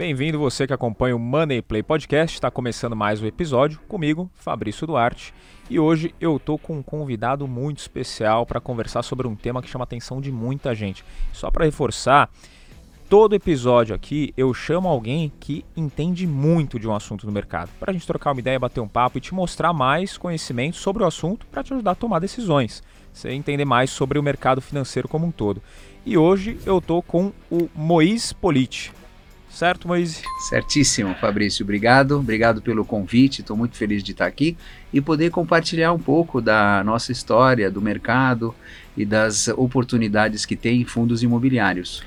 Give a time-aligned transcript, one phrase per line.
[0.00, 2.34] Bem-vindo você que acompanha o Money Play Podcast.
[2.34, 5.34] Está começando mais um episódio comigo, Fabrício Duarte.
[5.68, 9.68] E hoje eu tô com um convidado muito especial para conversar sobre um tema que
[9.68, 11.04] chama a atenção de muita gente.
[11.34, 12.30] Só para reforçar,
[13.10, 17.90] todo episódio aqui eu chamo alguém que entende muito de um assunto no mercado, para
[17.90, 21.06] a gente trocar uma ideia, bater um papo e te mostrar mais conhecimento sobre o
[21.06, 25.26] assunto para te ajudar a tomar decisões, você entender mais sobre o mercado financeiro como
[25.26, 25.62] um todo.
[26.06, 28.98] E hoje eu tô com o Mois Politi.
[29.50, 30.22] Certo, Moise?
[30.48, 31.64] Certíssimo, Fabrício.
[31.64, 32.18] Obrigado.
[32.18, 33.40] Obrigado pelo convite.
[33.40, 34.56] Estou muito feliz de estar aqui
[34.92, 38.54] e poder compartilhar um pouco da nossa história, do mercado
[38.96, 42.02] e das oportunidades que tem em fundos imobiliários.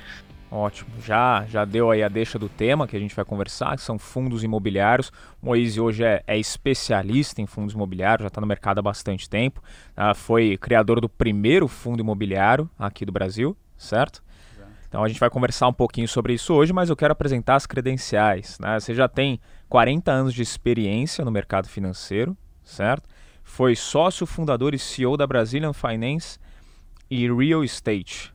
[0.50, 0.90] Ótimo.
[1.04, 3.98] Já já deu aí a deixa do tema que a gente vai conversar, que são
[3.98, 5.12] fundos imobiliários.
[5.42, 9.28] O Moise hoje é, é, especialista em fundos imobiliários, já está no mercado há bastante
[9.28, 9.60] tempo.
[9.98, 14.22] Uh, foi criador do primeiro fundo imobiliário aqui do Brasil, certo?
[14.94, 17.66] Então a gente vai conversar um pouquinho sobre isso hoje, mas eu quero apresentar as
[17.66, 18.60] credenciais.
[18.60, 18.78] Né?
[18.78, 23.08] Você já tem 40 anos de experiência no mercado financeiro, certo?
[23.42, 26.38] Foi sócio fundador e CEO da Brazilian Finance
[27.10, 28.32] e Real Estate.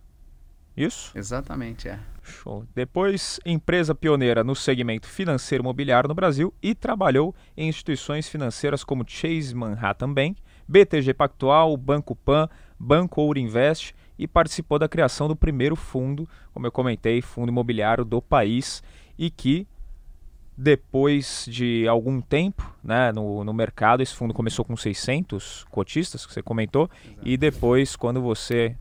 [0.76, 1.18] Isso?
[1.18, 1.98] Exatamente, é.
[2.24, 2.66] Show.
[2.76, 9.06] Depois, empresa pioneira no segmento financeiro imobiliário no Brasil e trabalhou em instituições financeiras como
[9.08, 15.36] Chase Manhattan Bank, BTG Pactual, Banco Pan, Banco Ouro Invest e participou da criação do
[15.36, 18.84] primeiro fundo, como eu comentei, fundo imobiliário do país
[19.18, 19.66] e que
[20.58, 26.34] depois de algum tempo né, no, no mercado, esse fundo começou com 600 cotistas, que
[26.34, 27.22] você comentou, Exato.
[27.24, 28.76] e depois, quando você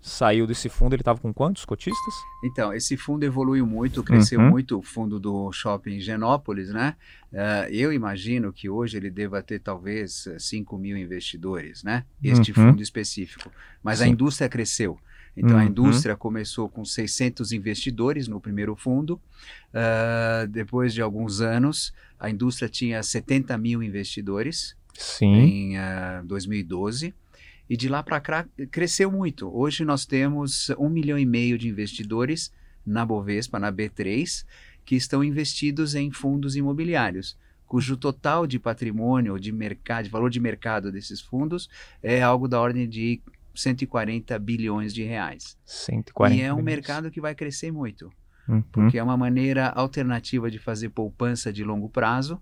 [0.00, 2.14] saiu desse fundo, ele estava com quantos cotistas?
[2.44, 4.50] Então, esse fundo evoluiu muito, cresceu uhum.
[4.50, 6.96] muito, o fundo do shopping Genópolis, né?
[7.32, 12.04] Uh, eu imagino que hoje ele deva ter talvez 5 mil investidores, né?
[12.22, 12.70] Este uhum.
[12.70, 13.50] fundo específico.
[13.82, 14.04] Mas Sim.
[14.04, 14.98] a indústria cresceu.
[15.36, 15.62] Então, uhum.
[15.62, 19.14] a indústria começou com 600 investidores no primeiro fundo.
[19.72, 25.26] Uh, depois de alguns anos, a indústria tinha 70 mil investidores Sim.
[25.26, 27.14] em uh, 2012.
[27.68, 29.48] E de lá para cá cresceu muito.
[29.54, 32.52] Hoje nós temos um milhão e meio de investidores
[32.84, 34.44] na Bovespa, na B3,
[34.84, 40.40] que estão investidos em fundos imobiliários, cujo total de patrimônio, de mercado, de valor de
[40.40, 41.70] mercado desses fundos
[42.02, 43.22] é algo da ordem de
[43.54, 45.56] 140 bilhões de reais.
[45.64, 46.64] 140 e é um bilhões.
[46.64, 48.12] mercado que vai crescer muito,
[48.48, 48.62] uhum.
[48.72, 52.40] porque é uma maneira alternativa de fazer poupança de longo prazo,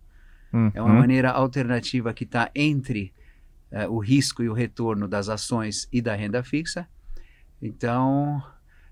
[0.53, 0.70] uhum.
[0.75, 3.12] é uma maneira alternativa que está entre
[3.70, 6.88] é, o risco e o retorno das ações e da renda fixa.
[7.62, 8.42] Então,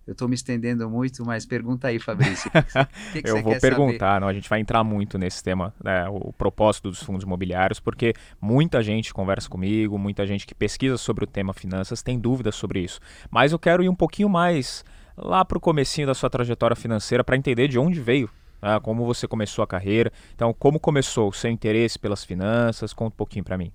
[0.06, 2.50] eu estou me estendendo muito, mas pergunta aí, Fabrício.
[3.12, 6.32] Que que eu vou perguntar, não, a gente vai entrar muito nesse tema, né, o
[6.32, 11.26] propósito dos fundos imobiliários, porque muita gente conversa comigo, muita gente que pesquisa sobre o
[11.26, 13.00] tema finanças tem dúvidas sobre isso.
[13.30, 14.84] Mas eu quero ir um pouquinho mais
[15.16, 18.30] lá para o comecinho da sua trajetória financeira para entender de onde veio
[18.62, 20.12] né, como você começou a carreira.
[20.34, 22.92] Então, como começou o seu interesse pelas finanças?
[22.92, 23.72] Conta um pouquinho para mim.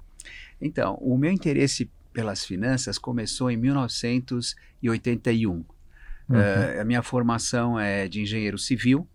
[0.64, 5.52] Então, o meu interesse pelas finanças começou em 1981.
[5.52, 5.66] Uhum.
[6.30, 9.06] Uh, a minha formação é de engenheiro civil.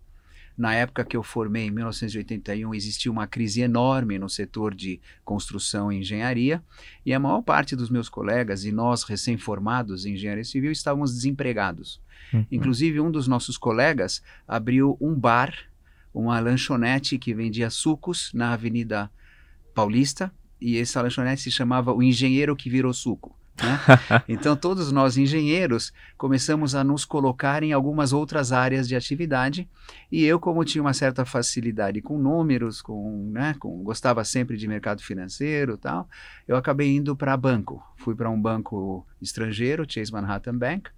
[0.55, 5.89] Na época que eu formei, em 1981, existia uma crise enorme no setor de construção
[5.89, 6.61] e engenharia,
[7.05, 12.01] e a maior parte dos meus colegas e nós, recém-formados em engenharia civil, estávamos desempregados.
[12.33, 12.45] Uhum.
[12.51, 15.53] Inclusive, um dos nossos colegas abriu um bar,
[16.13, 19.09] uma lanchonete que vendia sucos na Avenida
[19.73, 23.35] Paulista, e essa lanchonete se chamava O Engenheiro que Virou Suco.
[23.63, 23.79] Né?
[24.27, 29.69] então, todos nós engenheiros começamos a nos colocar em algumas outras áreas de atividade.
[30.11, 34.67] E eu, como tinha uma certa facilidade com números, com, né, com gostava sempre de
[34.67, 36.07] mercado financeiro, tal,
[36.47, 37.83] eu acabei indo para banco.
[37.97, 40.89] Fui para um banco estrangeiro, Chase Manhattan Bank.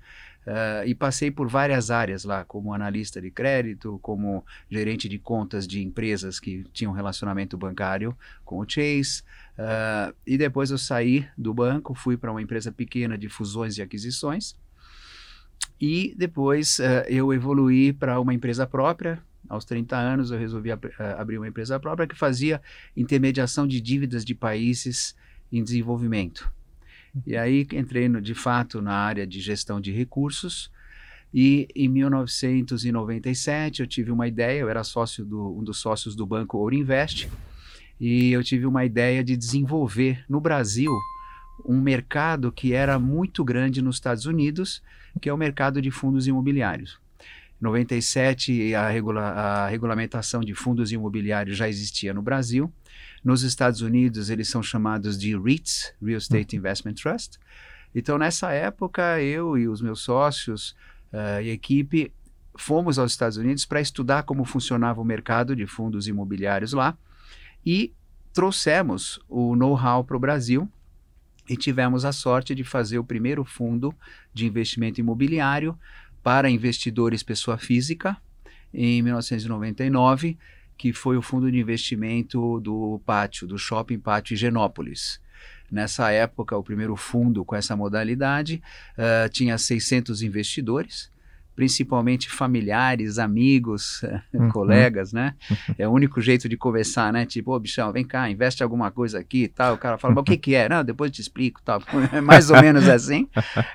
[0.41, 5.68] Uh, e passei por várias áreas lá, como analista de crédito, como gerente de contas
[5.68, 9.22] de empresas que tinham relacionamento bancário com o Chase.
[9.53, 13.83] Uh, e depois eu saí do banco, fui para uma empresa pequena de fusões e
[13.83, 14.56] aquisições.
[15.80, 19.21] E depois uh, eu evoluí para uma empresa própria.
[19.48, 22.62] Aos 30 anos eu resolvi ab abrir uma empresa própria que fazia
[22.95, 25.15] intermediação de dívidas de países
[25.51, 26.51] em desenvolvimento.
[27.25, 30.72] E aí entrei no, de fato na área de gestão de recursos.
[31.34, 36.25] E em 1997 eu tive uma ideia, eu era sócio do, um dos sócios do
[36.25, 37.30] banco Ouro Invest,
[38.00, 40.92] e eu tive uma ideia de desenvolver no Brasil
[41.66, 44.81] um mercado que era muito grande nos Estados Unidos,
[45.22, 47.00] que é o mercado de fundos imobiliários.
[47.62, 52.72] Em 97 a, regula a regulamentação de fundos imobiliários já existia no Brasil.
[53.23, 57.38] Nos Estados Unidos, eles são chamados de REITs, Real Estate Investment Trust.
[57.94, 60.75] Então, nessa época, eu e os meus sócios
[61.13, 62.12] uh, e equipe
[62.56, 66.97] fomos aos Estados Unidos para estudar como funcionava o mercado de fundos imobiliários lá
[67.65, 67.94] e
[68.33, 70.69] trouxemos o know-how para o Brasil
[71.50, 73.94] e tivemos a sorte de fazer o primeiro fundo
[74.33, 75.77] de investimento imobiliário
[76.24, 78.17] para investidores pessoa física
[78.74, 80.38] em 1999,
[80.81, 85.22] que foi o fundo de investimento do Pátio, do Shopping Pátio Higienópolis.
[85.72, 88.60] Nessa época, o primeiro fundo com essa modalidade
[88.98, 91.12] uh, tinha 600 investidores,
[91.56, 94.01] principalmente familiares, amigos,
[94.33, 94.50] uhum.
[94.50, 95.36] colegas, né?
[95.78, 97.27] É o único jeito de conversar, né?
[97.27, 99.75] Tipo, ô oh, bichão, vem cá, investe alguma coisa aqui e tal.
[99.75, 100.68] O cara fala, mas o que que é?
[100.68, 101.80] Não, depois eu te explico tal.
[102.12, 103.30] É mais ou menos assim.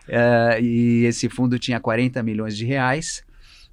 [0.09, 3.25] Uh, e esse fundo tinha 40 milhões de reais.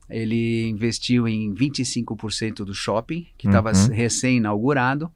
[0.09, 3.87] Ele investiu em 25% do shopping, que estava uhum.
[3.87, 5.11] recém-inaugurado.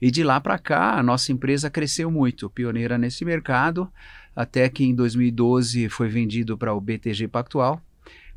[0.00, 3.90] E de lá para cá, a nossa empresa cresceu muito, pioneira nesse mercado,
[4.34, 7.82] até que em 2012 foi vendido para o BTG Pactual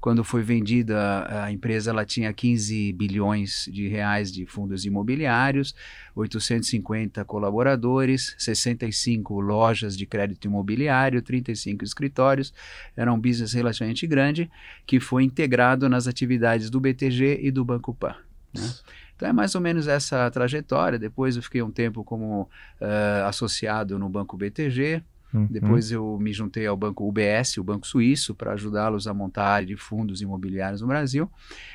[0.01, 5.75] quando foi vendida a empresa, ela tinha 15 bilhões de reais de fundos imobiliários,
[6.15, 12.51] 850 colaboradores, 65 lojas de crédito imobiliário, 35 escritórios.
[12.97, 14.49] Era um business relativamente grande
[14.87, 18.15] que foi integrado nas atividades do BTG e do Banco Pan.
[18.55, 18.73] Né?
[19.15, 20.97] Então é mais ou menos essa trajetória.
[20.97, 22.49] Depois eu fiquei um tempo como
[22.81, 25.03] uh, associado no Banco BTG,
[25.33, 25.47] Uhum.
[25.49, 29.75] Depois eu me juntei ao banco UBS, o Banco Suíço, para ajudá-los a montar de
[29.75, 31.29] fundos imobiliários no Brasil.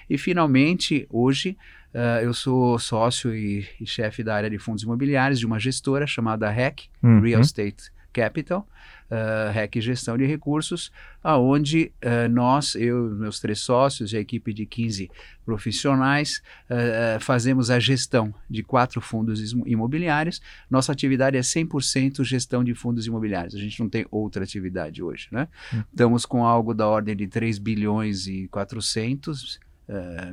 [0.08, 1.56] E finalmente, hoje,
[1.94, 6.06] uh, eu sou sócio e, e chefe da área de fundos imobiliários de uma gestora
[6.06, 7.20] chamada REC, uhum.
[7.20, 8.69] Real Estate Capital,
[9.11, 10.93] uh, REC Gestão de Recursos,
[11.23, 15.11] aonde uh, nós, eu e meus três sócios e a equipe de 15
[15.44, 20.41] profissionais, uh, fazemos a gestão de quatro fundos imobiliários.
[20.70, 23.55] Nossa atividade é 100% gestão de fundos imobiliários.
[23.55, 25.49] A gente não tem outra atividade hoje, né?
[25.73, 25.85] Uhum.
[25.91, 29.61] Estamos com algo da ordem de 3 bilhões e 400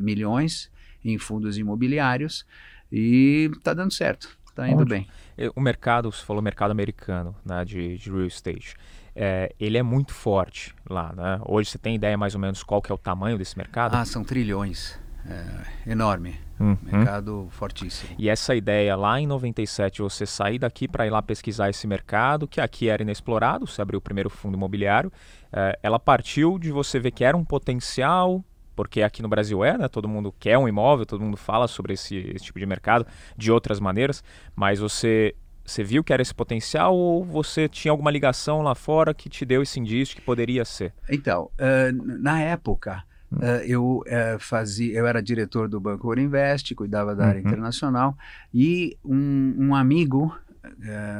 [0.01, 0.71] milhões
[1.05, 2.43] em fundos imobiliários
[2.91, 4.35] e está dando certo.
[4.53, 4.89] Está indo Onde?
[4.89, 5.07] bem.
[5.55, 8.75] O mercado, você falou mercado americano, né, de, de real estate.
[9.15, 11.39] É, ele é muito forte lá, né?
[11.45, 13.95] Hoje você tem ideia mais ou menos qual que é o tamanho desse mercado?
[13.95, 14.99] Ah, são trilhões.
[15.27, 16.35] É, enorme.
[16.59, 16.77] Uhum.
[16.83, 18.13] Mercado fortíssimo.
[18.17, 22.47] E essa ideia lá em 97, você sair daqui para ir lá pesquisar esse mercado,
[22.47, 25.11] que aqui era inexplorado, você abriu o primeiro fundo imobiliário,
[25.51, 28.43] é, ela partiu de você ver que era um potencial
[28.75, 29.87] porque aqui no Brasil é, né?
[29.87, 33.05] Todo mundo quer um imóvel, todo mundo fala sobre esse, esse tipo de mercado
[33.37, 34.23] de outras maneiras,
[34.55, 35.35] mas você
[35.65, 39.45] você viu que era esse potencial ou você tinha alguma ligação lá fora que te
[39.45, 40.93] deu esse indício que poderia ser?
[41.09, 46.75] Então, uh, na época, uh, eu uh, fazia, eu era diretor do Banco Ouro Invest,
[46.75, 47.47] cuidava da área uhum.
[47.47, 48.17] internacional,
[48.53, 50.37] e um, um amigo,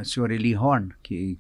[0.02, 1.40] o senhor Eli Horn, que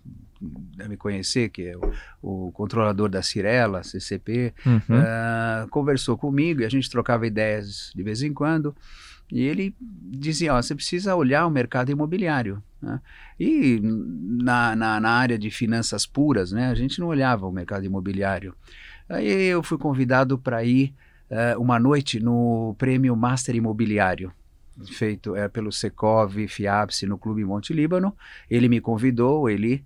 [0.75, 4.77] deve conhecer, que é o, o controlador da Cirela, CCP, uhum.
[4.77, 8.75] uh, conversou comigo e a gente trocava ideias de vez em quando.
[9.31, 12.61] E ele dizia: ó, você precisa olhar o mercado imobiliário.
[12.81, 12.99] Né?
[13.39, 17.85] E na, na, na, área de finanças puras, né, a gente não olhava o mercado
[17.85, 18.53] imobiliário.
[19.07, 20.93] Aí eu fui convidado para ir
[21.29, 24.31] uh, uma noite no prêmio Master Imobiliário
[24.91, 28.15] feito é, pelo Secov Fiapse no Clube Monte Líbano.
[28.49, 29.83] Ele me convidou, ele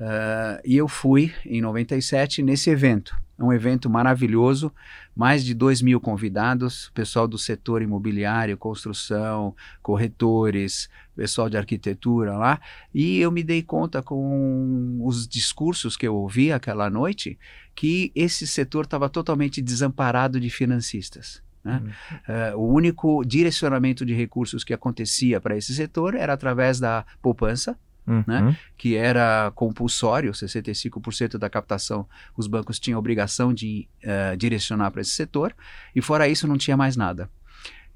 [0.00, 3.14] Uh, e eu fui em 97 nesse evento.
[3.38, 4.72] É um evento maravilhoso,
[5.16, 12.60] mais de 2 mil convidados, pessoal do setor imobiliário, construção, corretores, pessoal de arquitetura lá.
[12.94, 17.38] E eu me dei conta com os discursos que eu ouvi aquela noite
[17.74, 21.42] que esse setor estava totalmente desamparado de financistas.
[21.64, 21.82] Né?
[21.82, 22.54] Uhum.
[22.54, 27.78] Uh, o único direcionamento de recursos que acontecia para esse setor era através da poupança,
[28.04, 28.24] Uhum.
[28.26, 28.58] Né?
[28.76, 32.04] que era compulsório, 65% da captação
[32.36, 35.54] os bancos tinham obrigação de uh, direcionar para esse setor,
[35.94, 37.30] e fora isso não tinha mais nada.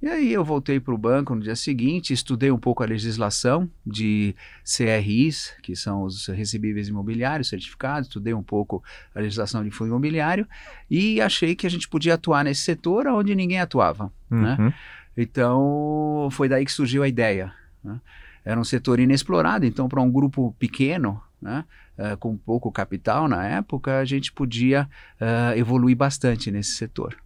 [0.00, 3.68] E aí eu voltei para o banco no dia seguinte, estudei um pouco a legislação
[3.84, 8.84] de CRIs, que são os recebíveis imobiliários certificados, estudei um pouco
[9.14, 10.46] a legislação de fundo imobiliário
[10.90, 14.12] e achei que a gente podia atuar nesse setor onde ninguém atuava.
[14.30, 14.56] Né?
[14.58, 14.66] Uhum.
[14.66, 14.74] Né?
[15.16, 17.54] Então foi daí que surgiu a ideia.
[17.82, 17.98] Né?
[18.46, 21.64] Era um setor inexplorado, então para um grupo pequeno, né,
[21.98, 24.88] uh, com pouco capital na época, a gente podia
[25.20, 27.16] uh, evoluir bastante nesse setor.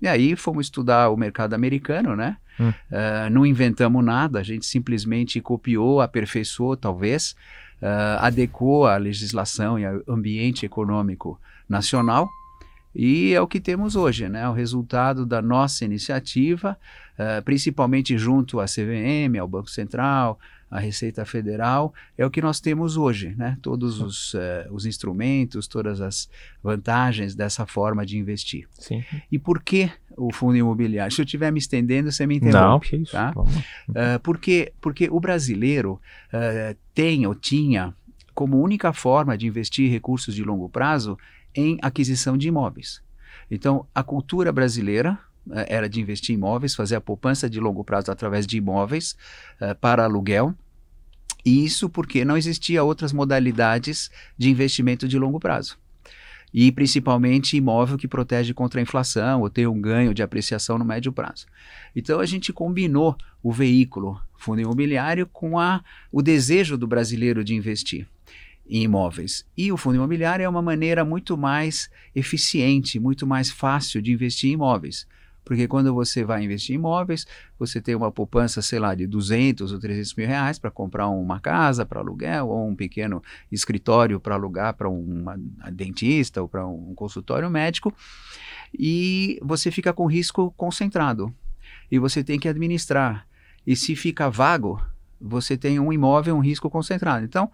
[0.00, 2.38] E aí fomos estudar o mercado americano, né?
[2.58, 2.70] Hum.
[2.70, 7.36] Uh, não inventamos nada, a gente simplesmente copiou, aperfeiçoou, talvez,
[8.18, 12.28] adequou a legislação e o ambiente econômico nacional
[12.94, 14.48] e é o que temos hoje, né?
[14.48, 16.76] O resultado da nossa iniciativa,
[17.14, 20.38] uh, principalmente junto à CVM, ao Banco Central,
[20.70, 23.58] à Receita Federal, é o que nós temos hoje, né?
[23.60, 24.38] Todos os, uh,
[24.70, 26.28] os instrumentos, todas as
[26.62, 28.68] vantagens dessa forma de investir.
[28.72, 29.02] Sim.
[29.30, 31.12] E por que o fundo imobiliário.
[31.12, 32.90] Se eu estiver me estendendo, você me interrompe.
[32.92, 33.12] Não, isso.
[33.12, 33.32] Tá?
[33.36, 36.00] Uh, porque, porque o brasileiro
[36.32, 37.94] uh, tem ou tinha
[38.34, 41.18] como única forma de investir recursos de longo prazo
[41.54, 43.02] em aquisição de imóveis.
[43.50, 45.18] Então, a cultura brasileira
[45.66, 49.16] era de investir em imóveis, fazer a poupança de longo prazo através de imóveis
[49.80, 50.54] para aluguel.
[51.44, 55.78] E isso porque não existia outras modalidades de investimento de longo prazo
[56.52, 60.84] e principalmente imóvel que protege contra a inflação ou tem um ganho de apreciação no
[60.84, 61.46] médio prazo.
[61.94, 67.54] Então a gente combinou o veículo fundo imobiliário com a, o desejo do brasileiro de
[67.54, 68.06] investir
[68.68, 69.44] em imóveis.
[69.56, 74.50] E o fundo imobiliário é uma maneira muito mais eficiente, muito mais fácil de investir
[74.50, 75.06] em imóveis.
[75.44, 77.26] Porque quando você vai investir em imóveis,
[77.58, 81.40] você tem uma poupança, sei lá, de 200 ou 300 mil reais para comprar uma
[81.40, 85.36] casa para aluguel ou um pequeno escritório para alugar para uma
[85.72, 87.92] dentista ou para um consultório médico.
[88.72, 91.34] E você fica com risco concentrado.
[91.90, 93.26] E você tem que administrar.
[93.66, 94.80] E se fica vago,
[95.20, 97.24] você tem um imóvel, um risco concentrado.
[97.24, 97.50] Então,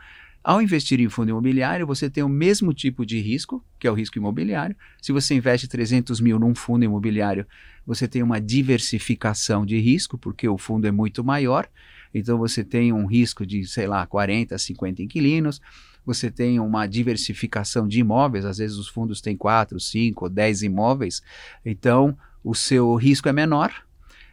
[0.47, 3.95] ao investir em fundo imobiliário, você tem o mesmo tipo de risco, que é o
[3.95, 4.77] risco imobiliário.
[5.03, 7.45] Se você investe 300 mil num fundo imobiliário,
[7.87, 11.69] você tem uma diversificação de risco, porque o fundo é muito maior.
[12.13, 15.61] Então você tem um risco de, sei lá, 40, 50 inquilinos.
[16.05, 20.63] Você tem uma diversificação de imóveis, às vezes os fundos têm 4, 5 ou 10
[20.63, 21.23] imóveis.
[21.65, 23.73] Então o seu risco é menor,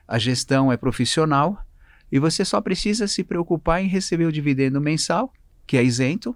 [0.08, 1.64] a gestão é profissional
[2.12, 5.34] e você só precisa se preocupar em receber o dividendo mensal
[5.66, 6.36] que é isento,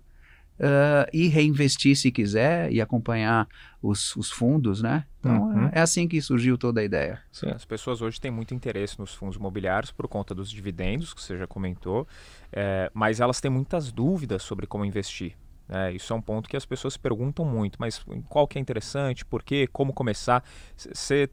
[0.60, 3.48] Uh, e reinvestir se quiser e acompanhar
[3.80, 5.06] os, os fundos, né?
[5.20, 5.70] Então uhum.
[5.72, 7.22] é, assim que surgiu toda a ideia.
[7.32, 11.22] Sim, as pessoas hoje têm muito interesse nos fundos imobiliários por conta dos dividendos, que
[11.22, 12.08] você já comentou,
[12.52, 15.36] é, mas elas têm muitas dúvidas sobre como investir.
[15.68, 15.94] Né?
[15.94, 19.44] Isso é um ponto que as pessoas perguntam muito, mas qual que é interessante, por
[19.44, 20.44] quê, como começar?
[20.76, 21.30] Você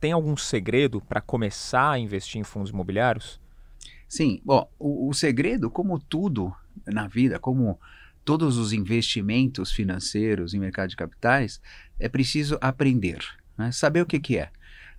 [0.00, 3.40] tem algum segredo para começar a investir em fundos imobiliários?
[4.08, 6.54] Sim, bom, o, o segredo, como tudo
[6.86, 7.78] na vida, como
[8.28, 11.62] todos os investimentos financeiros em mercado de capitais,
[11.98, 13.24] é preciso aprender,
[13.56, 13.72] né?
[13.72, 14.50] saber o que, que é.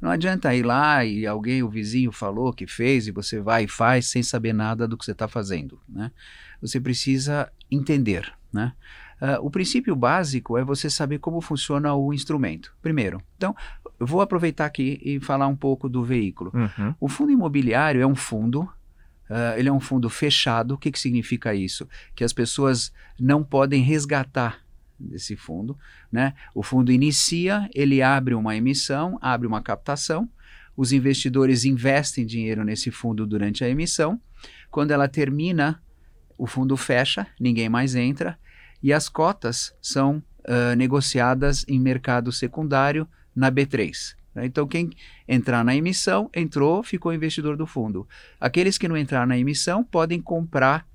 [0.01, 3.67] Não adianta ir lá e alguém, o vizinho falou que fez e você vai e
[3.67, 5.79] faz sem saber nada do que você está fazendo.
[5.88, 6.09] Né?
[6.59, 8.33] Você precisa entender.
[8.51, 8.74] Né?
[9.21, 12.75] Uh, o princípio básico é você saber como funciona o instrumento.
[12.81, 13.55] Primeiro, então,
[14.00, 16.51] eu vou aproveitar aqui e falar um pouco do veículo.
[16.51, 16.95] Uhum.
[17.00, 18.67] O fundo imobiliário é um fundo
[19.29, 20.74] Uh, ele é um fundo fechado.
[20.74, 21.88] O que, que significa isso?
[22.15, 24.59] Que as pessoas não podem resgatar
[25.00, 25.77] desse fundo.
[26.12, 26.33] Né?
[26.53, 30.29] O fundo inicia, ele abre uma emissão, abre uma captação.
[30.75, 34.19] Os investidores investem dinheiro nesse fundo durante a emissão.
[34.71, 35.81] Quando ela termina,
[36.38, 38.38] o fundo fecha, ninguém mais entra
[38.81, 44.15] e as cotas são uh, negociadas em mercado secundário na B3.
[44.39, 44.46] Né?
[44.46, 44.89] Então, quem
[45.27, 48.08] entrar na emissão, entrou, ficou investidor do fundo.
[48.39, 50.88] Aqueles que não entraram na emissão podem comprar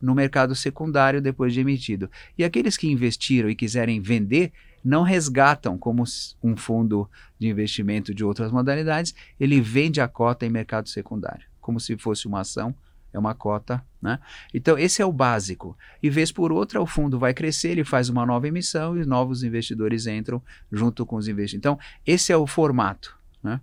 [0.00, 2.10] no mercado secundário depois de emitido.
[2.36, 4.52] E aqueles que investiram e quiserem vender,
[4.84, 6.04] não resgatam como
[6.42, 7.08] um fundo
[7.38, 12.26] de investimento de outras modalidades, ele vende a cota em mercado secundário, como se fosse
[12.26, 12.74] uma ação
[13.14, 14.18] é uma cota, né?
[14.52, 15.78] Então esse é o básico.
[16.02, 19.44] E vez por outra o fundo vai crescer, ele faz uma nova emissão e novos
[19.44, 21.58] investidores entram junto com os investidores.
[21.58, 23.16] Então esse é o formato.
[23.42, 23.60] Né?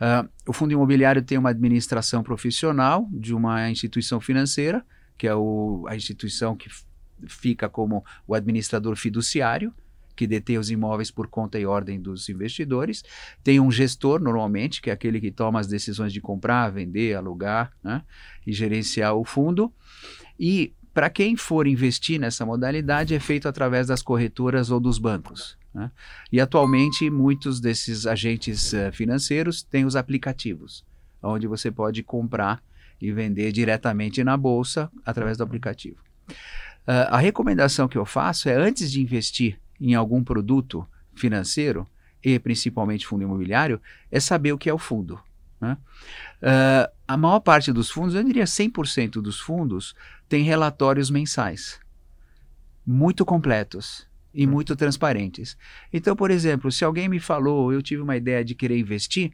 [0.00, 4.84] Uh, o fundo imobiliário tem uma administração profissional de uma instituição financeira,
[5.18, 6.68] que é o, a instituição que
[7.26, 9.72] fica como o administrador fiduciário,
[10.14, 13.02] que detém os imóveis por conta e ordem dos investidores.
[13.42, 17.72] Tem um gestor, normalmente, que é aquele que toma as decisões de comprar, vender, alugar
[17.82, 18.02] né?
[18.46, 19.72] e gerenciar o fundo.
[20.38, 25.58] E para quem for investir nessa modalidade, é feito através das corretoras ou dos bancos.
[25.74, 25.90] Né?
[26.30, 30.84] E atualmente, muitos desses agentes uh, financeiros têm os aplicativos,
[31.20, 32.62] onde você pode comprar
[33.00, 35.96] e vender diretamente na bolsa através do aplicativo.
[36.86, 41.86] Uh, a recomendação que eu faço é antes de investir em algum produto financeiro,
[42.22, 45.20] e principalmente fundo imobiliário, é saber o que é o fundo.
[45.60, 45.76] Né?
[46.42, 49.94] Uh, a maior parte dos fundos, eu diria 100% dos fundos,
[50.28, 51.78] tem relatórios mensais,
[52.86, 54.50] muito completos e hum.
[54.50, 55.56] muito transparentes.
[55.92, 59.32] Então, por exemplo, se alguém me falou, eu tive uma ideia de querer investir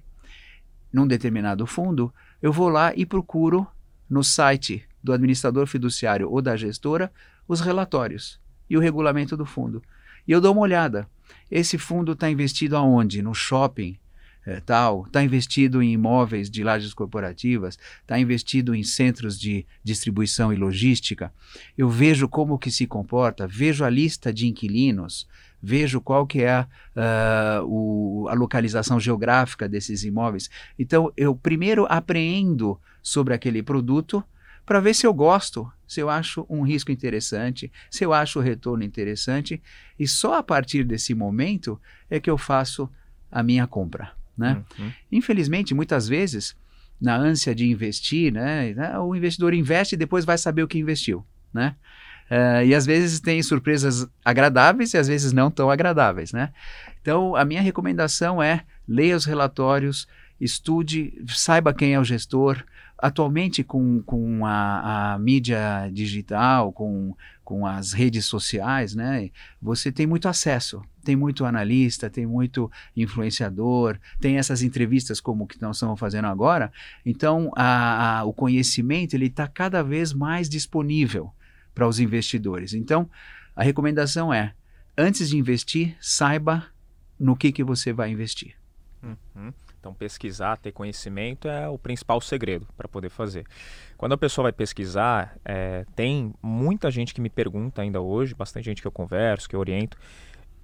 [0.93, 3.67] num determinado fundo, eu vou lá e procuro
[4.09, 7.13] no site do administrador fiduciário ou da gestora
[7.47, 9.83] os relatórios e o regulamento do fundo.
[10.31, 11.09] E eu dou uma olhada.
[11.51, 13.21] Esse fundo está investido aonde?
[13.21, 13.99] No shopping?
[14.47, 20.53] É, tal, está investido em imóveis de lajes corporativas, está investido em centros de distribuição
[20.53, 21.33] e logística.
[21.77, 25.27] Eu vejo como que se comporta, vejo a lista de inquilinos,
[25.61, 30.49] vejo qual que é uh, o, a localização geográfica desses imóveis.
[30.79, 34.23] Então, eu primeiro apreendo sobre aquele produto
[34.65, 38.43] para ver se eu gosto, se eu acho um risco interessante, se eu acho o
[38.43, 39.61] retorno interessante,
[39.99, 42.89] e só a partir desse momento é que eu faço
[43.29, 44.13] a minha compra.
[44.39, 44.63] Né?
[44.79, 44.93] Uhum.
[45.11, 46.57] Infelizmente, muitas vezes,
[47.01, 50.79] na ânsia de investir, né, né, o investidor investe e depois vai saber o que
[50.79, 51.27] investiu.
[51.53, 51.75] Né?
[52.31, 56.53] Uh, e às vezes tem surpresas agradáveis e às vezes não tão agradáveis, né?
[57.03, 60.07] Então, a minha recomendação é leia os relatórios,
[60.41, 62.63] estude, saiba quem é o gestor.
[63.03, 69.31] Atualmente, com, com a, a mídia digital, com, com as redes sociais, né,
[69.61, 70.83] você tem muito acesso.
[71.03, 76.71] Tem muito analista, tem muito influenciador, tem essas entrevistas como que nós estamos fazendo agora.
[77.07, 81.33] Então, a, a, o conhecimento ele está cada vez mais disponível
[81.75, 82.75] para os investidores.
[82.75, 83.09] Então,
[83.57, 84.53] a recomendação é,
[84.97, 86.67] antes de investir, saiba
[87.19, 88.55] no que, que você vai investir.
[89.03, 89.53] Uhum.
[89.81, 93.47] Então, pesquisar, ter conhecimento é o principal segredo para poder fazer.
[93.97, 98.67] Quando a pessoa vai pesquisar, é, tem muita gente que me pergunta ainda hoje, bastante
[98.67, 99.97] gente que eu converso, que eu oriento,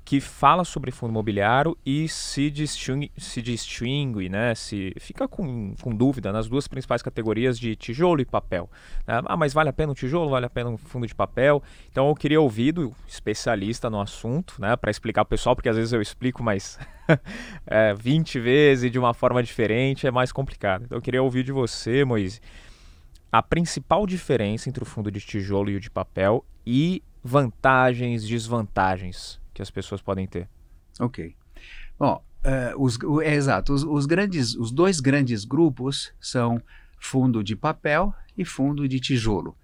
[0.07, 4.55] que fala sobre fundo imobiliário e se distingue, se distingue né?
[4.55, 8.71] Se fica com, com dúvida nas duas principais categorias de tijolo e papel.
[9.05, 9.21] Né?
[9.25, 11.61] Ah, mas vale a pena um tijolo, vale a pena um fundo de papel?
[11.91, 14.77] Então eu queria ouvir do especialista no assunto, né?
[14.77, 16.79] Para explicar para o pessoal, porque às vezes eu explico mais
[17.67, 20.85] é, 20 vezes de uma forma diferente, é mais complicado.
[20.85, 22.41] Então eu queria ouvir de você, Moise,
[23.33, 29.45] a principal diferença entre o fundo de tijolo e o de papel e vantagens, desvantagens
[29.57, 30.51] que as pessoas podem ter.
[31.01, 31.35] Ok.
[31.99, 33.73] Bom, uh, os, o, é exato.
[33.73, 36.61] Os, os, grandes, os dois grandes grupos são
[37.01, 39.57] fundo de papel e fundo de tijolo.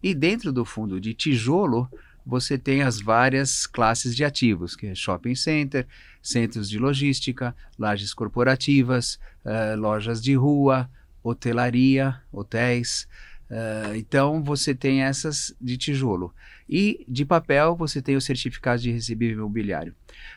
[0.00, 1.90] E dentro do fundo de tijolo,
[2.24, 5.84] você tem as várias classes de ativos, que é shopping center,
[6.22, 10.88] centros de logística, lajes corporativas, uh, lojas de rua,
[11.24, 13.08] hotelaria, hotéis.
[13.50, 16.32] Uh, então você tem essas de tijolo.
[16.68, 19.94] E de papel você tem os certificados de recebível imobiliário.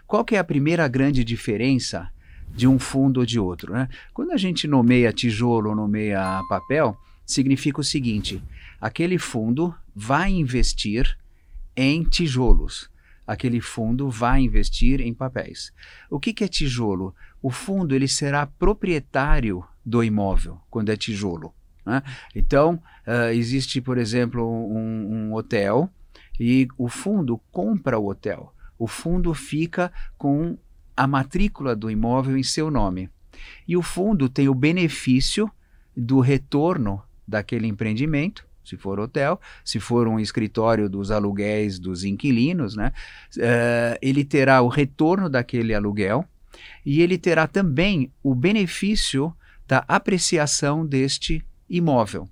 [0.07, 2.09] Qual que é a primeira grande diferença
[2.49, 3.73] de um fundo ou de outro?
[3.73, 3.87] Né?
[4.13, 8.41] Quando a gente nomeia tijolo ou nomeia papel, significa o seguinte:
[8.81, 11.15] aquele fundo vai investir
[11.75, 12.91] em tijolos.
[13.25, 15.71] Aquele fundo vai investir em papéis.
[16.09, 17.15] O que, que é tijolo?
[17.41, 21.53] O fundo ele será proprietário do imóvel quando é tijolo.
[21.85, 22.01] Né?
[22.35, 25.89] Então, uh, existe, por exemplo, um, um hotel
[26.39, 28.53] e o fundo compra o hotel.
[28.77, 30.57] O fundo fica com
[30.95, 33.09] a matrícula do imóvel em seu nome.
[33.67, 35.49] E o fundo tem o benefício
[35.95, 42.75] do retorno daquele empreendimento, se for hotel, se for um escritório dos aluguéis dos inquilinos,
[42.75, 42.91] né?
[43.37, 46.25] Uh, ele terá o retorno daquele aluguel
[46.85, 49.35] e ele terá também o benefício
[49.67, 51.43] da apreciação deste
[51.75, 52.29] imóvel,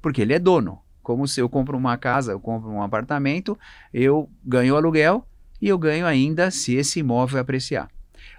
[0.00, 0.80] porque ele é dono.
[1.02, 3.58] Como se eu compro uma casa, eu compro um apartamento,
[3.92, 5.26] eu ganho aluguel
[5.60, 7.90] e eu ganho ainda se esse imóvel apreciar.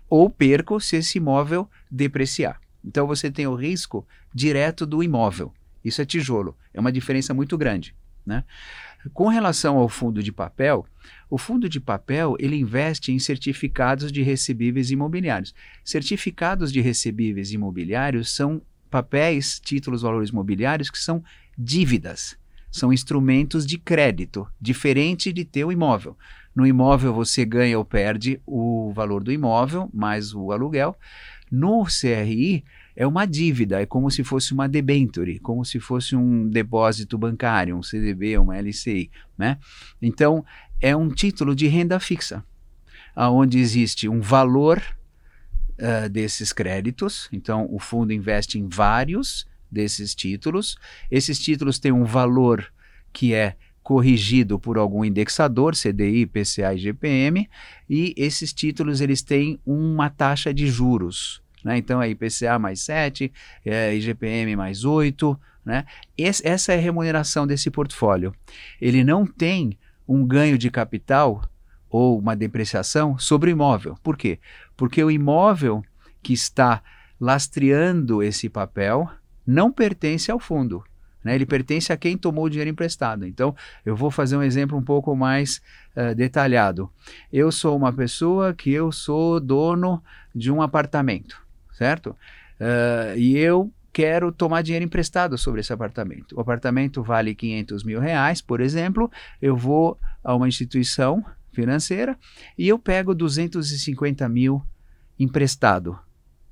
[0.10, 2.60] Ou perco se esse imóvel depreciar.
[2.84, 5.54] Então você tem o risco direto do imóvel.
[5.84, 6.58] Isso é tijolo.
[6.74, 7.96] É uma diferença muito grande.
[8.26, 8.44] Né?
[9.13, 10.86] Com relação ao fundo de papel,
[11.30, 15.54] o fundo de papel ele investe em certificados de recebíveis imobiliários.
[15.84, 18.62] Certificados de recebíveis imobiliários são
[18.96, 21.22] papéis, títulos, valores imobiliários que são
[21.58, 22.38] dívidas,
[22.72, 26.18] são instrumentos de crédito, diferente de ter o imóvel.
[26.56, 30.96] No imóvel você ganha ou perde o valor do imóvel mais o aluguel.
[31.52, 32.64] No CRI
[32.96, 37.76] é uma dívida, é como se fosse uma debenture, como se fosse um depósito bancário,
[37.76, 39.58] um CDB, uma LCI, né?
[40.02, 40.46] Então
[40.80, 42.46] é um título de renda fixa,
[43.14, 44.82] aonde existe um valor
[45.80, 47.28] uh, desses créditos.
[47.32, 50.78] Então, o fundo investe em vários desses títulos.
[51.10, 52.72] Esses títulos têm um valor
[53.12, 57.48] que é corrigido por algum indexador, CDI, PCA e GPM,
[57.88, 61.40] e esses títulos eles têm uma taxa de juros.
[61.64, 61.78] Né?
[61.78, 63.32] Então é IPCA mais 7,
[63.64, 65.40] é IGPM mais 8.
[65.64, 65.86] Né?
[66.18, 68.34] Esse, essa é a remuneração desse portfólio.
[68.82, 71.48] Ele não tem um ganho de capital
[71.88, 73.96] ou uma depreciação sobre o imóvel.
[74.04, 74.40] Por quê?
[74.76, 75.84] Porque o imóvel
[76.22, 76.82] que está
[77.20, 79.10] lastreando esse papel
[79.46, 80.84] não pertence ao fundo.
[81.24, 81.36] Né?
[81.36, 83.26] Ele pertence a quem tomou o dinheiro emprestado.
[83.26, 85.62] Então, eu vou fazer um exemplo um pouco mais
[85.96, 86.90] uh, detalhado.
[87.34, 91.42] Eu sou uma pessoa que eu sou dono de um apartamento,
[91.74, 92.16] certo?
[92.60, 96.36] Uh, e eu quero tomar dinheiro emprestado sobre esse apartamento.
[96.36, 99.10] O apartamento vale 500 mil reais, por exemplo.
[99.42, 102.18] Eu vou a uma instituição financeira
[102.58, 104.62] e eu pego 250 mil
[105.18, 105.98] emprestado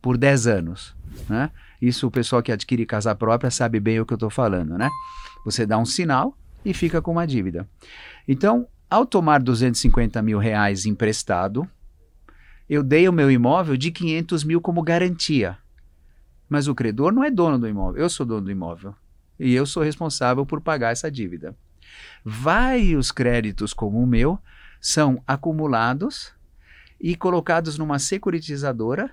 [0.01, 0.95] por 10 anos.
[1.29, 1.51] Né?
[1.81, 4.77] Isso o pessoal que adquire casa própria sabe bem o que eu estou falando.
[4.77, 4.89] Né?
[5.45, 7.67] Você dá um sinal e fica com uma dívida.
[8.27, 11.67] Então, ao tomar 250 mil reais emprestado,
[12.69, 15.57] eu dei o meu imóvel de 500 mil como garantia.
[16.47, 18.95] Mas o credor não é dono do imóvel, eu sou dono do imóvel.
[19.39, 21.55] E eu sou responsável por pagar essa dívida.
[22.23, 24.39] Vários créditos como o meu
[24.83, 26.33] são acumulados
[26.99, 29.09] e colocados numa securitizadora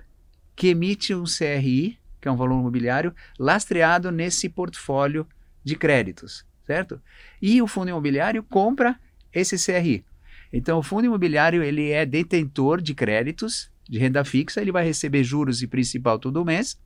[0.53, 5.25] que emite um CRI, que é um valor imobiliário, lastreado nesse portfólio
[5.63, 7.01] de créditos, certo?
[7.41, 8.99] E o fundo imobiliário compra
[9.33, 10.03] esse CRI.
[10.51, 15.23] Então, o fundo imobiliário ele é detentor de créditos de renda fixa, ele vai receber
[15.23, 16.77] juros e principal todo mês.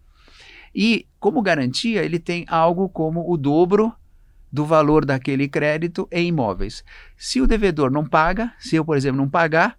[0.76, 3.92] E, como garantia, ele tem algo como o dobro
[4.56, 6.82] do valor daquele crédito em imóveis.
[7.18, 9.78] Se o devedor não paga, se eu, por exemplo, não pagar,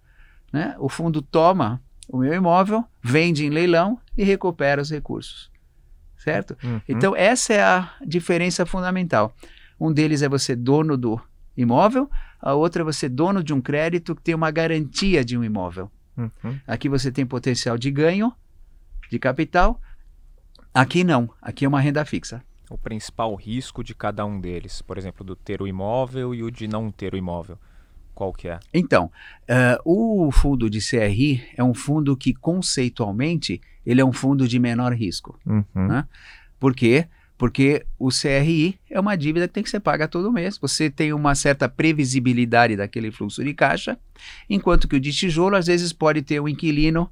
[0.53, 5.49] né, o fundo toma o meu imóvel, vende em leilão e recupera os recursos.
[6.15, 6.55] Certo?
[6.63, 6.79] Uhum.
[6.87, 9.33] Então, essa é a diferença fundamental.
[9.79, 11.19] Um deles é você dono do
[11.55, 12.07] imóvel,
[12.39, 15.91] a outra é você dono de um crédito que tem uma garantia de um imóvel.
[16.15, 16.59] Uhum.
[16.67, 18.31] Aqui você tem potencial de ganho
[19.09, 19.81] de capital,
[20.71, 22.43] aqui não, aqui é uma renda fixa.
[22.69, 26.51] O principal risco de cada um deles, por exemplo, do ter o imóvel e o
[26.51, 27.57] de não ter o imóvel,
[28.13, 28.59] qual que é?
[28.73, 29.11] Então,
[29.49, 34.59] uh, o fundo de CRI é um fundo que conceitualmente ele é um fundo de
[34.59, 35.39] menor risco.
[35.45, 35.63] Uhum.
[35.73, 36.05] Né?
[36.59, 37.07] Por quê?
[37.37, 40.57] Porque o CRI é uma dívida que tem que ser paga todo mês.
[40.57, 43.97] Você tem uma certa previsibilidade daquele fluxo de caixa,
[44.49, 47.09] enquanto que o de tijolo, às vezes, pode ter um inquilino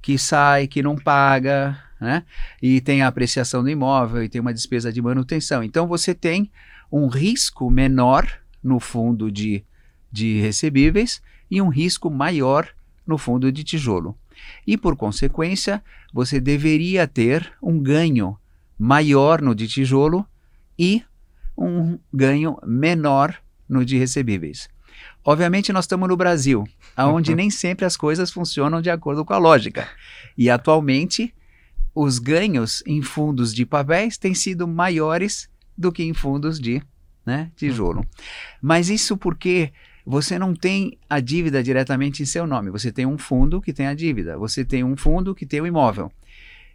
[0.00, 2.24] que sai, que não paga, né?
[2.60, 5.62] E tem a apreciação do imóvel e tem uma despesa de manutenção.
[5.62, 6.50] Então, você tem
[6.90, 8.28] um risco menor
[8.62, 9.64] no fundo de,
[10.10, 12.68] de recebíveis e um risco maior
[13.06, 14.18] no fundo de tijolo.
[14.66, 15.80] E, por consequência,
[16.12, 18.36] você deveria ter um ganho
[18.76, 20.26] maior no de tijolo
[20.76, 21.04] e
[21.56, 23.36] um ganho menor
[23.68, 24.68] no de recebíveis.
[25.24, 26.66] Obviamente, nós estamos no Brasil,
[26.98, 29.88] onde nem sempre as coisas funcionam de acordo com a lógica.
[30.36, 31.32] E atualmente,
[31.94, 36.82] os ganhos em fundos de papéis têm sido maiores do que em fundos de
[37.24, 38.06] né, tijolo.
[38.60, 39.72] Mas isso porque
[40.04, 42.70] você não tem a dívida diretamente em seu nome.
[42.70, 45.66] Você tem um fundo que tem a dívida, você tem um fundo que tem o
[45.66, 46.10] imóvel.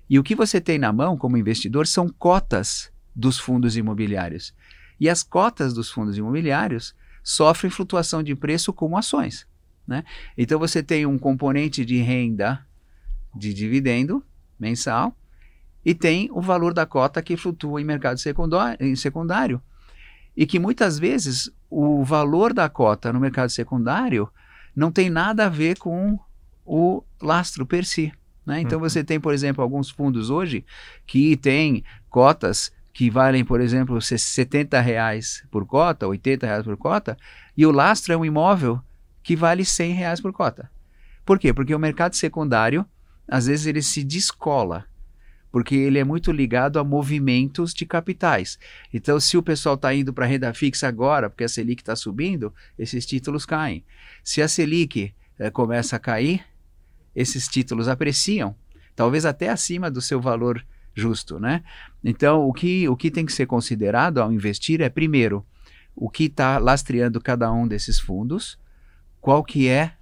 [0.09, 4.53] E o que você tem na mão como investidor são cotas dos fundos imobiliários.
[4.99, 9.45] E as cotas dos fundos imobiliários sofrem flutuação de preço como ações.
[9.85, 10.03] Né?
[10.37, 12.65] Então você tem um componente de renda
[13.35, 14.23] de dividendo
[14.59, 15.15] mensal
[15.85, 19.61] e tem o valor da cota que flutua em mercado secundário, em secundário.
[20.35, 24.29] E que muitas vezes o valor da cota no mercado secundário
[24.75, 26.19] não tem nada a ver com
[26.65, 28.11] o lastro per si.
[28.45, 28.61] Né?
[28.61, 28.87] Então uhum.
[28.87, 30.65] você tem, por exemplo, alguns fundos hoje
[31.05, 37.15] que têm cotas que valem, por exemplo, 70 reais por cota, 80 reais por cota,
[37.55, 38.81] e o lastro é um imóvel
[39.21, 40.69] que vale 100 reais por cota.
[41.25, 41.53] Por quê?
[41.53, 42.85] Porque o mercado secundário,
[43.27, 44.85] às vezes, ele se descola,
[45.51, 48.59] porque ele é muito ligado a movimentos de capitais.
[48.93, 51.95] Então, se o pessoal está indo para a renda fixa agora, porque a Selic está
[51.95, 53.83] subindo, esses títulos caem.
[54.23, 56.45] Se a Selic eh, começa a cair,
[57.15, 58.55] esses títulos apreciam,
[58.95, 60.63] talvez até acima do seu valor
[60.93, 61.63] justo, né?
[62.03, 65.45] Então, o que, o que tem que ser considerado ao investir é, primeiro,
[65.95, 68.59] o que está lastreando cada um desses fundos,
[69.19, 69.96] qual que é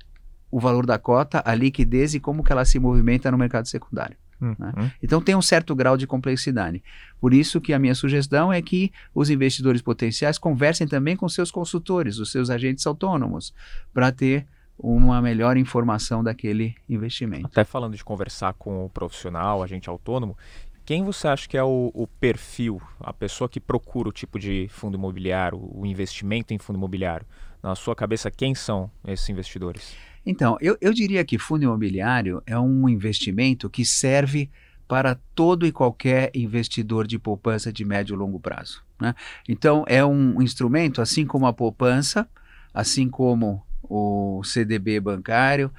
[0.49, 4.17] o valor da cota, a liquidez e como que ela se movimenta no mercado secundário.
[4.41, 4.55] Uhum.
[4.58, 4.91] Né?
[5.01, 6.84] Então tem um certo grau de complexidade.
[7.19, 11.51] Por isso que a minha sugestão é que os investidores potenciais conversem também com seus
[11.51, 13.53] consultores, os seus agentes autônomos,
[13.93, 14.45] para ter
[14.77, 17.47] uma melhor informação daquele investimento.
[17.47, 20.38] Até falando de conversar com o profissional, agente autônomo,
[20.86, 24.67] quem você acha que é o, o, perfil, a pessoa que procura o tipo de
[24.69, 27.25] fundo imobiliário, o investimento em fundo imobiliário?
[27.63, 29.95] Na sua cabeça, quem são esses investidores?
[30.25, 34.49] Então, eu, eu diria que fundo imobiliário é um investimento que serve
[34.88, 38.83] para todo e qualquer investidor de poupança de médio e longo prazo.
[38.99, 39.13] Né?
[39.47, 42.27] Então, é um instrumento, assim como a poupança,
[42.73, 45.71] assim como o CDB bancário,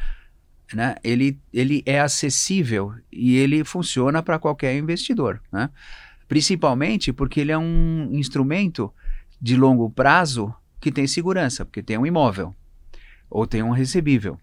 [0.73, 5.41] né, ele, ele é acessível e ele funciona para qualquer investidor.
[5.53, 5.71] Né?
[6.29, 8.93] Principalmente porque ele é um instrumento
[9.41, 12.55] de longo prazo que tem segurança, porque tem um imóvel
[13.31, 14.39] ou tem um recebível.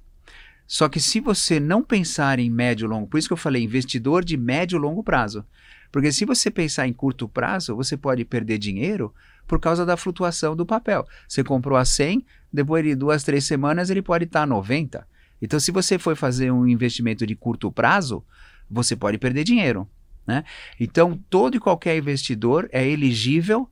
[0.66, 3.64] Só que se você não pensar em médio e longo, por isso que eu falei
[3.64, 5.46] investidor de médio e longo prazo.
[5.92, 9.14] Porque se você pensar em curto prazo, você pode perder dinheiro
[9.48, 11.08] por causa da flutuação do papel.
[11.28, 15.08] Você comprou a 100, depois de duas, três semanas ele pode estar a 90.
[15.42, 18.24] Então, se você for fazer um investimento de curto prazo,
[18.72, 19.88] você pode perder dinheiro.
[20.26, 20.44] Né?
[20.80, 23.70] Então, todo e qualquer investidor é elegível,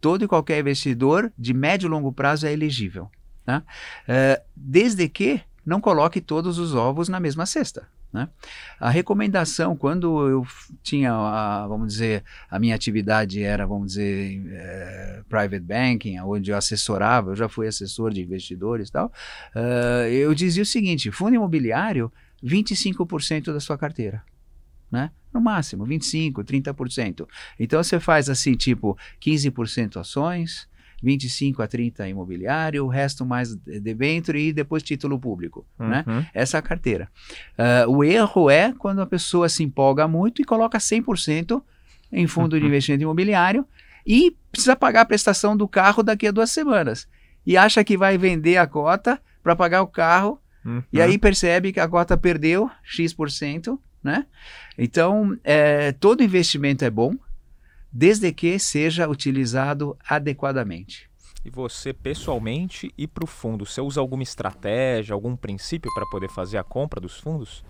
[0.00, 3.10] todo e qualquer investidor de médio e longo prazo é elegível.
[3.46, 3.62] Né?
[4.08, 7.88] Uh, desde que não coloque todos os ovos na mesma cesta.
[8.12, 8.28] Né?
[8.78, 10.46] A recomendação, quando eu
[10.82, 16.56] tinha, a, vamos dizer, a minha atividade era, vamos dizer, é, private banking, onde eu
[16.56, 19.06] assessorava, eu já fui assessor de investidores e tal,
[19.56, 22.12] uh, eu dizia o seguinte: fundo imobiliário,
[22.44, 24.22] 25% da sua carteira.
[24.90, 25.10] Né?
[25.32, 27.26] No máximo, 25%, 30%.
[27.58, 30.68] Então você faz assim, tipo, 15% ações,
[31.02, 35.66] 25 a 30 imobiliário, o resto mais debênture e depois título público.
[35.78, 36.04] Né?
[36.06, 36.16] Uhum.
[36.16, 36.30] Né?
[36.32, 37.08] Essa é a carteira.
[37.58, 41.60] Uh, o erro é quando a pessoa se empolga muito e coloca 100%
[42.12, 43.66] em fundo de investimento imobiliário
[44.06, 47.08] e precisa pagar a prestação do carro daqui a duas semanas.
[47.44, 50.82] E acha que vai vender a cota para pagar o carro uhum.
[50.92, 53.76] e aí percebe que a cota perdeu X%.
[54.02, 54.26] Né?
[54.76, 57.16] Então, é, todo investimento é bom,
[57.92, 61.10] desde que seja utilizado adequadamente.
[61.44, 66.28] E você, pessoalmente, e para o fundo, você usa alguma estratégia, algum princípio para poder
[66.30, 67.64] fazer a compra dos fundos?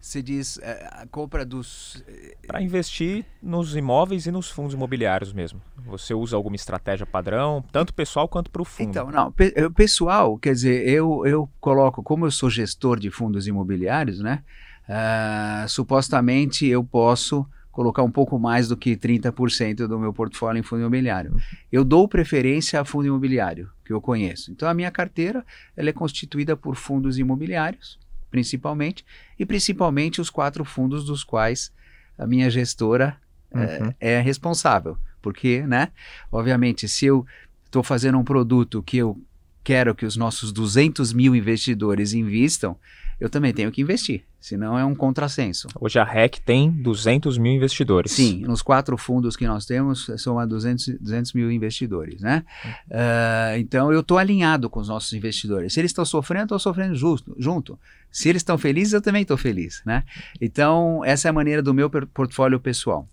[0.00, 2.04] Você diz é, a compra dos.
[2.06, 5.62] Eh, para investir nos imóveis e nos fundos imobiliários mesmo.
[5.86, 8.90] Você usa alguma estratégia padrão, tanto pessoal quanto para o fundo?
[8.90, 9.32] Então, não.
[9.72, 14.44] pessoal, quer dizer, eu, eu coloco, como eu sou gestor de fundos imobiliários, né?
[14.86, 20.62] Uh, supostamente eu posso colocar um pouco mais do que 30% do meu portfólio em
[20.62, 21.32] fundo imobiliário.
[21.32, 21.40] Uhum.
[21.72, 24.52] Eu dou preferência a fundo imobiliário, que eu conheço.
[24.52, 25.44] Então, a minha carteira
[25.76, 27.98] ela é constituída por fundos imobiliários,
[28.30, 29.04] principalmente,
[29.36, 31.72] e principalmente os quatro fundos dos quais
[32.16, 33.16] a minha gestora
[33.50, 33.92] eh, uhum.
[34.00, 34.96] é, é responsável.
[35.20, 35.88] Porque, né,
[36.30, 37.26] obviamente, se eu
[37.64, 39.20] estou fazendo um produto que eu
[39.64, 42.76] quero que os nossos 200 mil investidores invistam,
[43.18, 45.68] eu também tenho que investir, senão é um contrassenso.
[45.80, 48.12] Hoje a REC tem 200 mil investidores.
[48.12, 52.44] Sim, nos quatro fundos que nós temos, são a 200, 200 mil investidores, né?
[52.90, 55.72] Uh, então eu estou alinhado com os nossos investidores.
[55.72, 57.78] Se eles estão sofrendo, estou sofrendo justo, junto.
[58.12, 60.04] Se eles estão felizes, eu também estou feliz, né?
[60.38, 63.08] Então essa é a maneira do meu portfólio pessoal.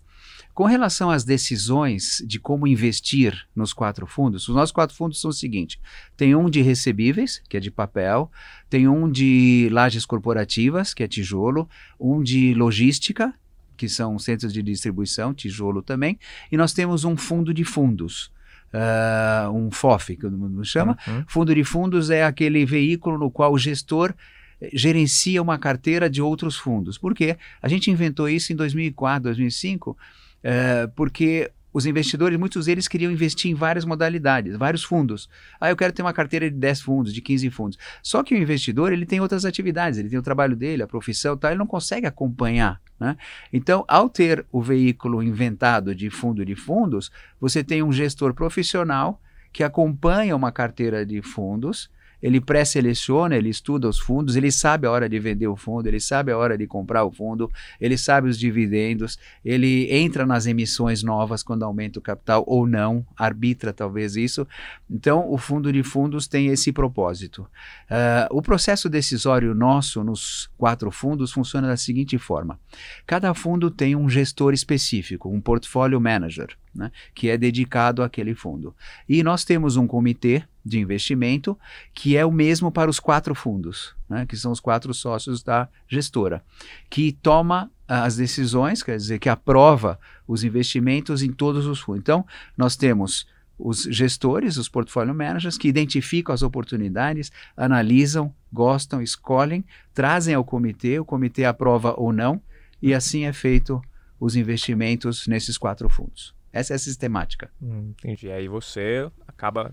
[0.54, 5.30] Com relação às decisões de como investir nos quatro fundos, os nossos quatro fundos são
[5.30, 5.80] o seguinte:
[6.16, 8.30] tem um de recebíveis, que é de papel,
[8.68, 13.32] tem um de lajes corporativas, que é tijolo, um de logística,
[13.76, 16.18] que são centros de distribuição, tijolo também,
[16.50, 18.30] e nós temos um fundo de fundos.
[18.72, 20.96] Uh, um FOF, que o mundo chama.
[21.06, 21.24] Uhum.
[21.26, 24.14] Fundo de fundos é aquele veículo no qual o gestor
[24.62, 26.96] eh, gerencia uma carteira de outros fundos.
[26.96, 27.36] Por quê?
[27.60, 29.94] A gente inventou isso em 2004, 2005
[30.42, 35.28] é, porque os investidores, muitos deles queriam investir em várias modalidades, vários fundos.
[35.58, 37.78] Ah, eu quero ter uma carteira de 10 fundos, de 15 fundos.
[38.02, 41.36] Só que o investidor, ele tem outras atividades, ele tem o trabalho dele, a profissão,
[41.36, 42.80] tal, ele não consegue acompanhar.
[43.00, 43.16] Né?
[43.52, 49.20] Então, ao ter o veículo inventado de fundo de fundos, você tem um gestor profissional
[49.50, 51.90] que acompanha uma carteira de fundos,
[52.22, 55.98] ele pré-seleciona, ele estuda os fundos, ele sabe a hora de vender o fundo, ele
[55.98, 61.02] sabe a hora de comprar o fundo, ele sabe os dividendos, ele entra nas emissões
[61.02, 64.46] novas quando aumenta o capital ou não, arbitra talvez isso.
[64.88, 67.42] Então, o fundo de fundos tem esse propósito.
[67.90, 72.58] Uh, o processo decisório nosso nos quatro fundos funciona da seguinte forma:
[73.06, 78.74] cada fundo tem um gestor específico, um portfólio manager né, que é dedicado àquele fundo.
[79.08, 81.58] E nós temos um comitê de investimento
[81.92, 85.68] que é o mesmo para os quatro fundos, né, que são os quatro sócios da
[85.88, 86.42] gestora,
[86.88, 92.00] que toma as decisões, quer dizer, que aprova os investimentos em todos os fundos.
[92.00, 92.24] Então,
[92.56, 93.26] nós temos
[93.58, 100.98] os gestores, os portfólio managers, que identificam as oportunidades, analisam, gostam, escolhem, trazem ao comitê,
[100.98, 102.40] o comitê aprova ou não,
[102.80, 103.80] e assim é feito
[104.18, 106.34] os investimentos nesses quatro fundos.
[106.52, 107.50] Essa é a sistemática.
[107.60, 108.30] Hum, entendi.
[108.30, 109.72] Aí você acaba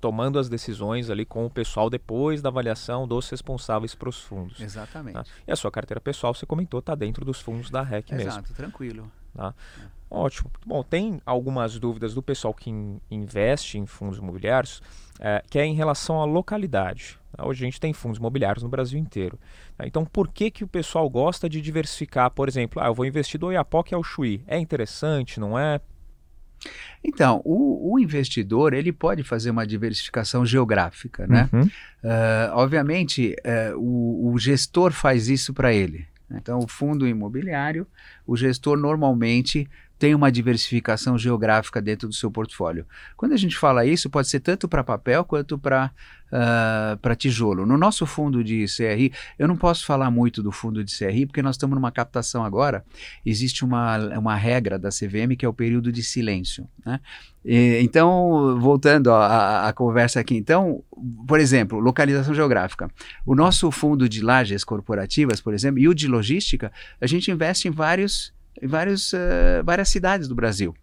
[0.00, 4.60] tomando as decisões ali com o pessoal depois da avaliação dos responsáveis para os fundos.
[4.60, 5.14] Exatamente.
[5.14, 5.24] Tá?
[5.46, 8.30] E a sua carteira pessoal, você comentou, está dentro dos fundos da REC Exato, mesmo.
[8.30, 9.12] Exato, tranquilo.
[9.34, 9.54] Tá?
[9.80, 9.96] É.
[10.10, 10.50] Ótimo.
[10.64, 14.82] Bom, tem algumas dúvidas do pessoal que in investe em fundos imobiliários,
[15.20, 17.18] é, que é em relação à localidade.
[17.38, 19.38] Hoje a gente tem fundos imobiliários no Brasil inteiro.
[19.76, 19.86] Tá?
[19.86, 22.30] Então, por que, que o pessoal gosta de diversificar?
[22.30, 24.42] Por exemplo, ah, eu vou investir do Oiapoque ao Chuí.
[24.46, 25.80] É interessante, não é?
[27.02, 31.48] Então, o, o, investidor ele pode fazer uma diversificação geográfica, né?
[31.52, 31.62] Uhum.
[31.62, 33.36] Uh, obviamente,
[33.72, 36.06] uh, o, o, gestor faz isso para ele.
[36.28, 36.38] Né?
[36.42, 37.86] Então, o fundo imobiliário,
[38.26, 42.86] o gestor normalmente tem uma diversificação geográfica dentro do seu portfólio.
[43.16, 45.90] Quando a gente fala isso, pode ser tanto para papel quanto para
[46.32, 47.66] uh, para tijolo.
[47.66, 51.42] No nosso fundo de CRI, eu não posso falar muito do fundo de CRI, porque
[51.42, 52.84] nós estamos numa captação agora.
[53.24, 56.68] Existe uma, uma regra da CVM que é o período de silêncio.
[56.84, 57.00] Né?
[57.44, 60.82] E, então, voltando à, conversa aqui, então,
[61.26, 62.90] por exemplo, localização geográfica.
[63.24, 67.68] O nosso fundo de lajes corporativas, por exemplo, e o de logística, a gente investe
[67.68, 70.74] em vários em vários, uh, várias cidades do Brasil.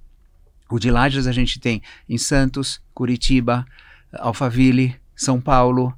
[0.69, 3.65] O de Lages a gente tem em Santos, Curitiba,
[4.11, 5.93] Alphaville, São Paulo,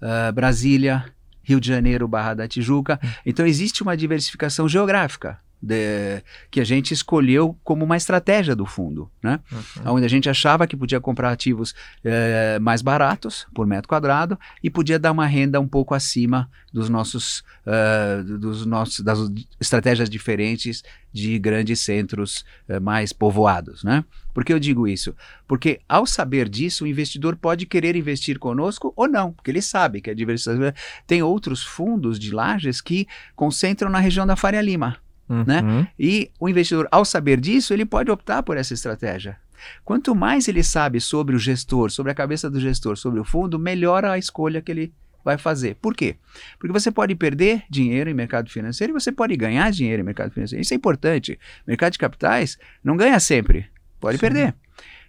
[0.00, 1.04] uh, Brasília,
[1.42, 3.00] Rio de Janeiro, Barra da Tijuca.
[3.02, 3.08] Hum.
[3.26, 9.10] Então existe uma diversificação geográfica de, que a gente escolheu como uma estratégia do fundo,
[9.22, 9.40] né?
[9.52, 9.94] Uhum.
[9.94, 14.70] Onde a gente achava que podia comprar ativos é, mais baratos por metro quadrado e
[14.70, 19.18] podia dar uma renda um pouco acima dos nossos, uh, dos nossos das
[19.60, 24.04] estratégias diferentes de grandes centros uh, mais povoados, né?
[24.32, 25.14] Por que eu digo isso?
[25.46, 30.00] Porque ao saber disso, o investidor pode querer investir conosco ou não, porque ele sabe
[30.00, 30.74] que a diversidade
[31.06, 34.96] tem outros fundos de lajes que concentram na região da Faria Lima.
[35.30, 35.60] Né?
[35.60, 35.80] Uhum.
[35.80, 35.88] Né?
[35.98, 39.36] E o investidor, ao saber disso, ele pode optar por essa estratégia.
[39.84, 43.58] Quanto mais ele sabe sobre o gestor, sobre a cabeça do gestor, sobre o fundo,
[43.58, 44.92] melhor a escolha que ele
[45.24, 45.76] vai fazer.
[45.76, 46.16] Por quê?
[46.58, 50.32] Porque você pode perder dinheiro em mercado financeiro e você pode ganhar dinheiro em mercado
[50.32, 50.62] financeiro.
[50.62, 51.38] Isso é importante.
[51.66, 53.66] Mercado de capitais não ganha sempre.
[54.00, 54.20] Pode Sim.
[54.20, 54.54] perder.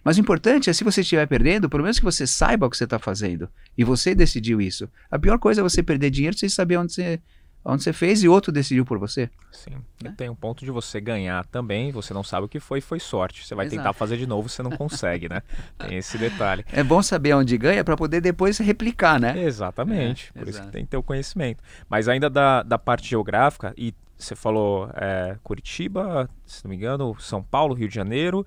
[0.04, 2.76] Mas o importante é se você estiver perdendo, pelo menos que você saiba o que
[2.76, 3.48] você está fazendo.
[3.78, 4.88] E você decidiu isso.
[5.10, 7.20] A pior coisa é você perder dinheiro sem saber onde você
[7.64, 9.30] onde você fez e outro decidiu por você.
[9.50, 9.76] Sim.
[10.02, 10.14] Né?
[10.16, 13.46] Tem um ponto de você ganhar também, você não sabe o que foi, foi sorte.
[13.46, 13.78] Você vai Exato.
[13.78, 15.42] tentar fazer de novo, você não consegue, né?
[15.78, 16.64] Tem esse detalhe.
[16.72, 19.42] É bom saber onde ganha para poder depois replicar, né?
[19.42, 20.30] Exatamente.
[20.34, 20.50] É, por exato.
[20.50, 21.62] isso que tem que ter o conhecimento.
[21.88, 27.16] Mas ainda da, da parte geográfica, e você falou é, Curitiba, se não me engano,
[27.18, 28.46] São Paulo, Rio de Janeiro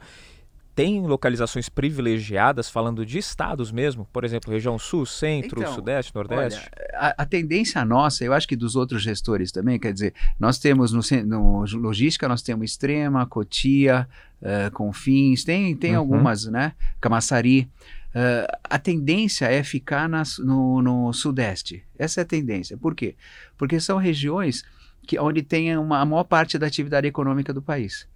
[0.75, 6.69] tem localizações privilegiadas, falando de estados mesmo, por exemplo, região sul, centro, então, sudeste, nordeste?
[6.75, 10.59] Olha, a, a, tendência nossa, eu acho que dos outros gestores também, quer dizer, nós
[10.59, 14.05] temos no, no logística, nós temos Extrema, Cotia,
[14.41, 15.99] uh, Confins, tem, tem uhum.
[15.99, 16.73] algumas, né?
[16.99, 17.69] Camaçari.
[18.13, 21.83] Uh, a tendência é ficar nas, no, no, sudeste.
[21.97, 22.77] Essa é a tendência.
[22.77, 23.15] Por quê?
[23.57, 24.65] Porque são regiões
[25.07, 28.07] que, onde tem uma, a maior parte da atividade econômica do país.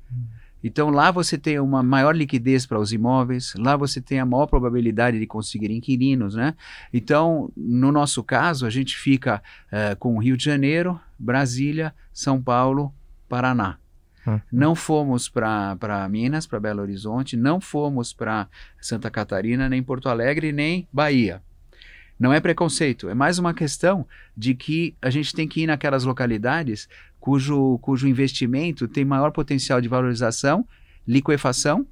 [0.64, 4.48] Então lá você tem uma maior liquidez para os imóveis, lá você tem a maior
[4.48, 6.56] probabilidade de conseguir inquilinos, né?
[6.94, 12.94] Então, no nosso caso, a gente fica uh, com Rio de Janeiro, Brasília, São Paulo,
[13.28, 13.78] Paraná.
[14.28, 14.40] Hum.
[14.52, 18.48] Não fomos para Minas, para Belo Horizonte, não fomos para
[18.82, 21.42] Santa Catarina, nem Porto Alegre, nem Bahia.
[22.20, 24.06] Não é preconceito, é mais uma questão
[24.36, 29.80] de que a gente tem que ir naquelas localidades cujo, cujo investimento tem maior potencial
[29.80, 30.68] de valorização,
[31.08, 31.88] liquefação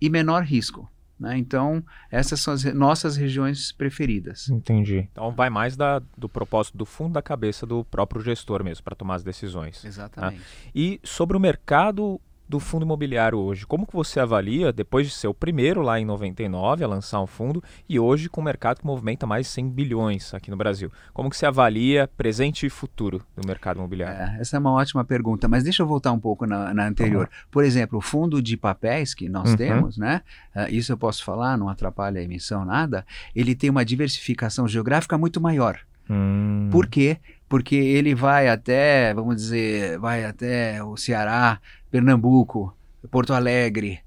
[0.00, 0.90] e menor risco.
[1.18, 1.38] Né?
[1.38, 4.48] Então, essas são as nossas regiões preferidas.
[4.48, 5.08] Entendi.
[5.10, 8.94] Então, vai mais da, do propósito do fundo da cabeça do próprio gestor mesmo, para
[8.94, 9.82] tomar as decisões.
[9.82, 9.88] Né?
[9.88, 10.38] Exatamente.
[10.38, 10.44] Né?
[10.74, 13.66] E sobre o mercado do fundo imobiliário hoje.
[13.66, 17.26] Como que você avalia, depois de ser o primeiro lá em 99 a lançar um
[17.26, 20.90] fundo e hoje com um mercado que movimenta mais de 100 bilhões aqui no Brasil?
[21.12, 24.36] Como que você avalia presente e futuro do mercado imobiliário?
[24.36, 27.24] É, essa é uma ótima pergunta, mas deixa eu voltar um pouco na, na anterior.
[27.24, 27.46] Uhum.
[27.50, 29.56] Por exemplo, o fundo de papéis que nós uhum.
[29.56, 30.22] temos, né?
[30.54, 33.04] Uh, isso eu posso falar, não atrapalha a emissão nada.
[33.34, 35.78] Ele tem uma diversificação geográfica muito maior.
[36.08, 36.68] Hum.
[36.70, 37.18] Por quê?
[37.48, 41.60] Porque ele vai até, vamos dizer, vai até o Ceará,
[41.96, 42.76] Pernambuco,
[43.10, 44.00] Porto Alegre,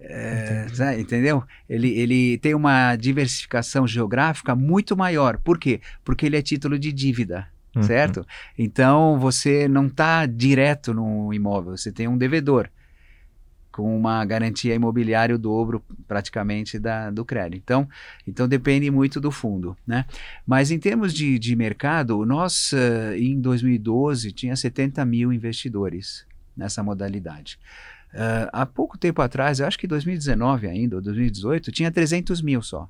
[0.00, 0.66] é,
[0.98, 1.44] entendeu?
[1.68, 5.36] Ele, ele tem uma diversificação geográfica muito maior.
[5.38, 5.82] Por quê?
[6.02, 7.82] Porque ele é título de dívida, uhum.
[7.82, 8.26] certo?
[8.58, 12.70] Então você não está direto no imóvel, você tem um devedor
[13.70, 17.60] com uma garantia imobiliária o dobro praticamente da, do crédito.
[17.62, 17.86] Então,
[18.26, 20.06] então depende muito do fundo, né?
[20.46, 26.24] Mas em termos de, de mercado, nós uh, em 2012 tinha 70 mil investidores
[26.56, 27.58] nessa modalidade.
[28.12, 32.62] Uh, há pouco tempo atrás, eu acho que 2019 ainda, ou 2018, tinha 300 mil
[32.62, 32.88] só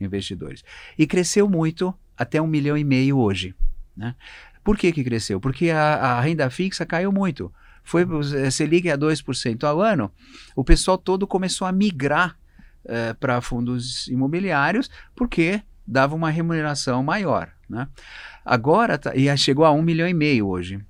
[0.00, 0.62] investidores.
[0.96, 3.54] E cresceu muito até um milhão e meio hoje.
[3.96, 4.14] Né?
[4.62, 5.40] Por que, que cresceu?
[5.40, 7.52] Porque a, a renda fixa caiu muito.
[7.82, 8.06] Foi
[8.36, 10.12] eh, Selic a 2% ao ano,
[10.54, 12.36] o pessoal todo começou a migrar
[12.84, 17.50] uh, para fundos imobiliários porque dava uma remuneração maior.
[17.68, 17.88] Né?
[18.44, 20.84] Agora, tá, e chegou a um milhão e meio hoje.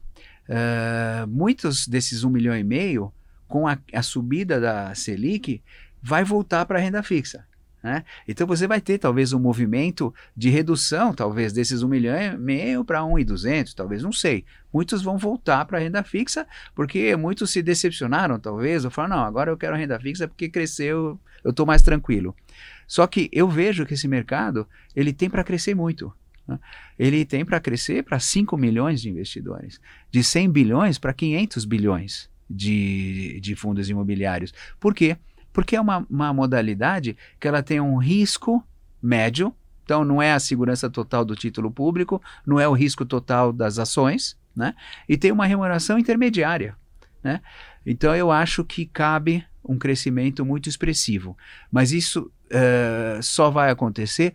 [0.49, 3.12] Uh, muitos desses um milhão e meio,
[3.46, 5.62] com a, a subida da Selic,
[6.03, 7.46] vai voltar para a renda fixa.
[7.82, 8.05] Né?
[8.26, 12.84] Então você vai ter talvez um movimento de redução, talvez desses 1 milhão e meio
[12.84, 14.44] para 1,200, talvez, não sei.
[14.72, 19.24] Muitos vão voltar para a renda fixa, porque muitos se decepcionaram, talvez, ou falaram, não,
[19.24, 22.34] agora eu quero renda fixa porque cresceu, eu estou mais tranquilo.
[22.86, 26.12] Só que eu vejo que esse mercado, ele tem para crescer muito.
[26.49, 26.59] Né?
[26.99, 29.78] Ele tem para crescer para 5 milhões de investidores,
[30.11, 34.55] de 100 bilhões para 500 bilhões de, de fundos imobiliários.
[34.80, 35.18] Por quê?
[35.53, 38.64] Porque é uma, uma modalidade que ela tem um risco
[39.03, 43.53] médio, então não é a segurança total do título público, não é o risco total
[43.53, 44.74] das ações, né?
[45.09, 46.76] E tem uma remuneração intermediária,
[47.22, 47.40] né?
[47.86, 51.36] Então eu acho que cabe um crescimento muito expressivo,
[51.70, 54.34] mas isso uh, só vai acontecer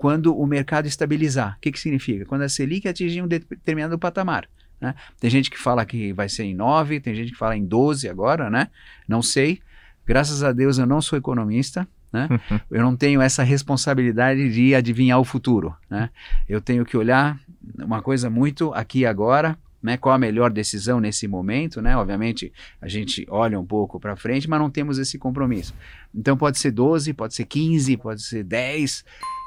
[0.00, 1.58] quando o mercado estabilizar.
[1.58, 2.24] O que, que significa?
[2.24, 4.48] Quando a Selic atingir um determinado patamar.
[4.80, 4.94] Né?
[5.20, 8.08] Tem gente que fala que vai ser em 9, tem gente que fala em 12
[8.08, 8.68] agora, né?
[9.06, 9.60] Não sei.
[10.06, 12.26] Graças a Deus eu não sou economista, né?
[12.70, 15.76] eu não tenho essa responsabilidade de adivinhar o futuro.
[15.90, 16.08] Né?
[16.48, 17.38] Eu tenho que olhar
[17.78, 21.94] uma coisa muito aqui e agora, né, qual a melhor decisão nesse momento, né?
[21.94, 25.74] Obviamente, a gente olha um pouco para frente, mas não temos esse compromisso.
[26.14, 29.04] Então pode ser 12, pode ser 15, pode ser 10,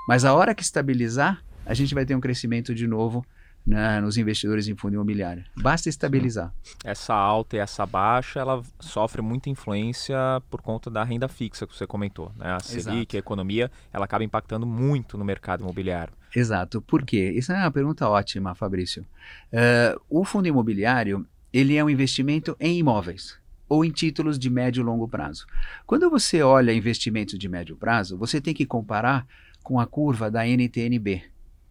[0.08, 3.26] mas a hora que estabilizar, a gente vai ter um crescimento de novo
[3.66, 5.44] né, nos investidores em fundo imobiliário.
[5.56, 6.54] Basta estabilizar.
[6.84, 10.18] Essa alta e essa baixa, ela sofre muita influência
[10.50, 12.32] por conta da renda fixa que você comentou.
[12.38, 12.52] Né?
[12.52, 13.16] A Selic, Exato.
[13.16, 16.14] a economia, ela acaba impactando muito no mercado imobiliário.
[16.36, 16.82] Exato.
[16.82, 17.32] Por quê?
[17.36, 19.06] Isso é uma pergunta ótima, Fabrício.
[19.52, 23.38] Uh, o fundo imobiliário, ele é um investimento em imóveis
[23.70, 25.46] ou em títulos de médio e longo prazo.
[25.86, 29.26] Quando você olha investimentos de médio prazo, você tem que comparar
[29.64, 31.24] com a curva da NTNB,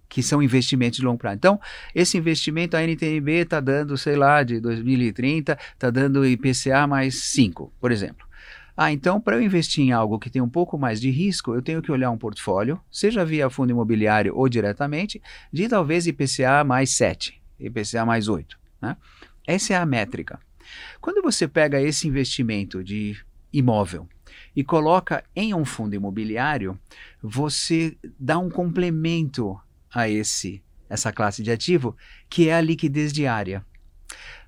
[0.09, 1.37] que são investimentos de longo prazo.
[1.37, 1.61] Então,
[1.95, 7.73] esse investimento, a NTNB está dando, sei lá, de 2030, está dando IPCA mais 5,
[7.81, 8.27] por exemplo.
[8.77, 11.61] Ah, então, para eu investir em algo que tem um pouco mais de risco, eu
[11.61, 15.21] tenho que olhar um portfólio, seja via fundo imobiliário ou diretamente,
[15.53, 18.59] de talvez IPCA mais 7, IPCA mais 8.
[18.81, 18.97] Né?
[19.47, 20.41] Essa é a métrica.
[21.01, 23.17] Quando você pega esse investimento de
[23.53, 24.09] imóvel
[24.55, 26.79] e coloca em um fundo imobiliário,
[27.23, 29.59] você dá um complemento
[29.93, 31.97] a esse essa classe de ativo,
[32.29, 33.65] que é a liquidez diária.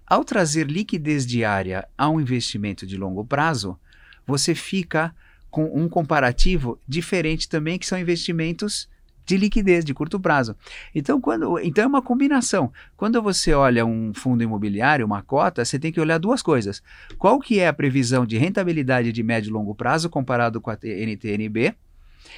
[0.07, 3.81] Ao trazer liquidez diária a um investimento de longo prazo,
[4.27, 5.15] você fica
[5.51, 8.91] com um comparativo diferente também, que são investimentos
[9.25, 10.57] de liquidez de curto prazo.
[10.95, 12.73] Então, quando, então é uma combinação.
[12.97, 16.83] Quando você olha um fundo imobiliário, uma cota, você tem que olhar duas coisas.
[17.19, 20.79] Qual que é a previsão de rentabilidade de médio e longo prazo comparado com a
[20.83, 21.75] NTNB?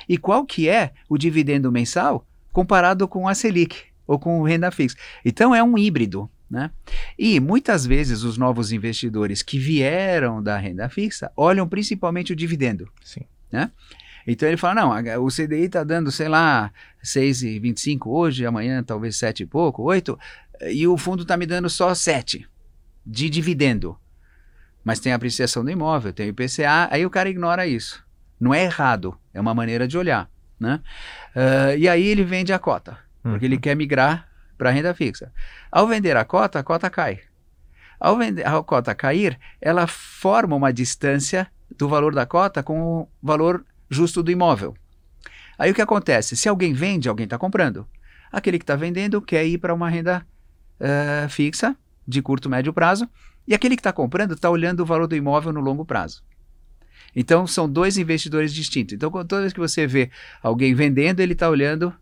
[0.09, 3.77] E qual que é o dividendo mensal comparado com a Selic
[4.07, 4.97] ou com renda fixa.
[5.25, 6.31] Então é um híbrido.
[6.49, 6.71] Né?
[7.19, 12.89] E muitas vezes os novos investidores que vieram da renda fixa olham principalmente o dividendo.
[13.03, 13.23] Sim.
[13.51, 13.71] Né?
[14.27, 16.73] Então ele fala: não, o CDI está dando, sei lá,
[17.05, 20.19] 6,25 hoje, amanhã talvez 7 e pouco, 8,
[20.71, 22.47] e o fundo está me dando só 7
[23.05, 23.97] de dividendo.
[24.83, 28.05] Mas tem a apreciação do imóvel, tem o IPCA, aí o cara ignora isso.
[28.39, 30.31] Não é errado, é uma maneira de olhar.
[30.59, 30.81] Né?
[31.35, 33.61] Uh, e aí ele vende a cota, porque ele uhum.
[33.61, 35.33] quer migrar para a renda fixa.
[35.71, 37.21] Ao vender a cota, a cota cai.
[37.99, 41.47] Ao vender a cota cair, ela forma uma distância
[41.77, 44.75] do valor da cota com o valor justo do imóvel.
[45.59, 46.37] Aí o que acontece?
[46.37, 47.87] Se alguém vende, alguém está comprando.
[48.31, 50.27] Aquele que está vendendo quer ir para uma renda
[50.81, 51.77] uh, fixa,
[52.07, 53.09] de curto, médio prazo,
[53.47, 56.23] e aquele que está comprando está olhando o valor do imóvel no longo prazo.
[57.15, 58.95] Então, são dois investidores distintos.
[58.95, 60.11] Então, toda vez que você vê
[60.43, 61.95] alguém vendendo, ele está olhando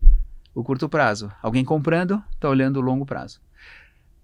[0.55, 1.31] o curto prazo.
[1.41, 3.41] Alguém comprando, está olhando o longo prazo.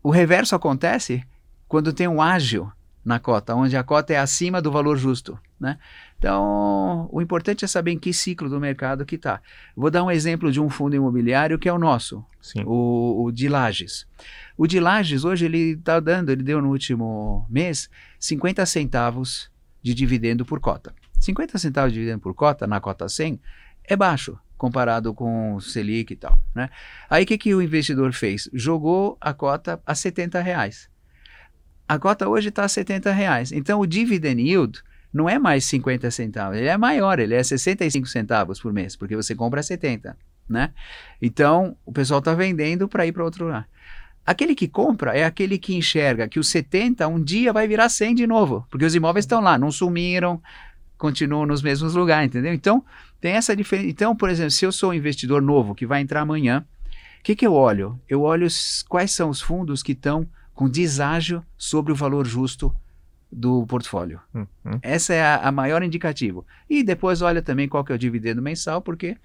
[0.02, 1.22] O reverso acontece
[1.68, 2.72] quando tem um ágil
[3.04, 5.38] na cota, onde a cota é acima do valor justo.
[5.58, 5.78] Né?
[6.20, 9.40] Então, o importante é saber em que ciclo do mercado que está.
[9.74, 12.22] Vou dar um exemplo de um fundo imobiliário que é o nosso,
[12.66, 14.06] o, o de Lages.
[14.54, 19.50] O de Lages, hoje, ele está dando, ele deu no último mês, 50 centavos
[19.82, 20.94] de dividendo por cota.
[21.18, 23.40] 50 centavos de dividendo por cota, na cota 100,
[23.84, 26.38] é baixo comparado com o Selic e tal.
[26.54, 26.68] Né?
[27.08, 28.46] Aí o que, que o investidor fez?
[28.52, 30.90] Jogou a cota a 70 reais.
[31.88, 33.52] A cota hoje está a 70 reais.
[33.52, 34.82] Então o dividend yield
[35.12, 39.16] não é mais 50 centavos, ele é maior, ele é 65 centavos por mês, porque
[39.16, 40.16] você compra a 70.
[40.48, 40.70] Né?
[41.22, 43.68] Então o pessoal está vendendo para ir para outro lugar.
[44.26, 48.14] Aquele que compra é aquele que enxerga que os 70 um dia vai virar 100
[48.14, 50.40] de novo, porque os imóveis estão lá, não sumiram,
[50.98, 52.52] continuam nos mesmos lugares, entendeu?
[52.52, 52.84] Então,
[53.20, 53.88] tem essa diferença.
[53.88, 56.64] Então, por exemplo, se eu sou um investidor novo que vai entrar amanhã,
[57.18, 57.98] o que, que eu olho?
[58.08, 58.46] Eu olho
[58.88, 62.74] quais são os fundos que estão com deságio sobre o valor justo
[63.30, 64.20] do portfólio.
[64.34, 64.78] Uhum.
[64.82, 66.46] Essa é a, a maior indicativo.
[66.68, 69.16] E depois olha também qual que é o dividendo mensal, porque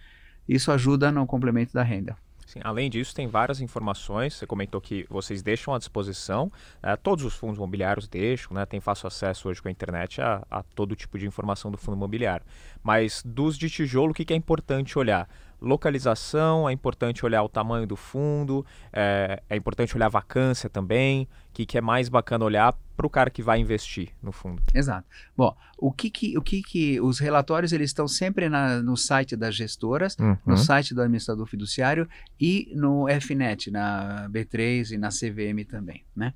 [0.47, 2.15] isso ajuda no complemento da renda.
[2.45, 4.35] Sim, além disso, tem várias informações.
[4.35, 6.51] Você comentou que vocês deixam à disposição,
[6.81, 10.45] né, todos os fundos imobiliários deixam, né, tem fácil acesso hoje com a internet a,
[10.49, 12.45] a, todo tipo de informação do fundo imobiliário.
[12.83, 15.27] Mas dos de tijolo, o que, que é importante olhar?
[15.65, 21.27] Localização, é importante olhar o tamanho do fundo, é, é importante olhar a vacância também,
[21.49, 24.61] o que, que é mais bacana olhar para o cara que vai investir no fundo.
[24.73, 25.07] Exato.
[25.35, 29.35] Bom, o que que, o que, que os relatórios eles estão sempre na, no site
[29.35, 30.37] das gestoras, uhum.
[30.45, 32.07] no site do administrador fiduciário
[32.39, 36.33] e no FNET, na B3 e na CVM também, né?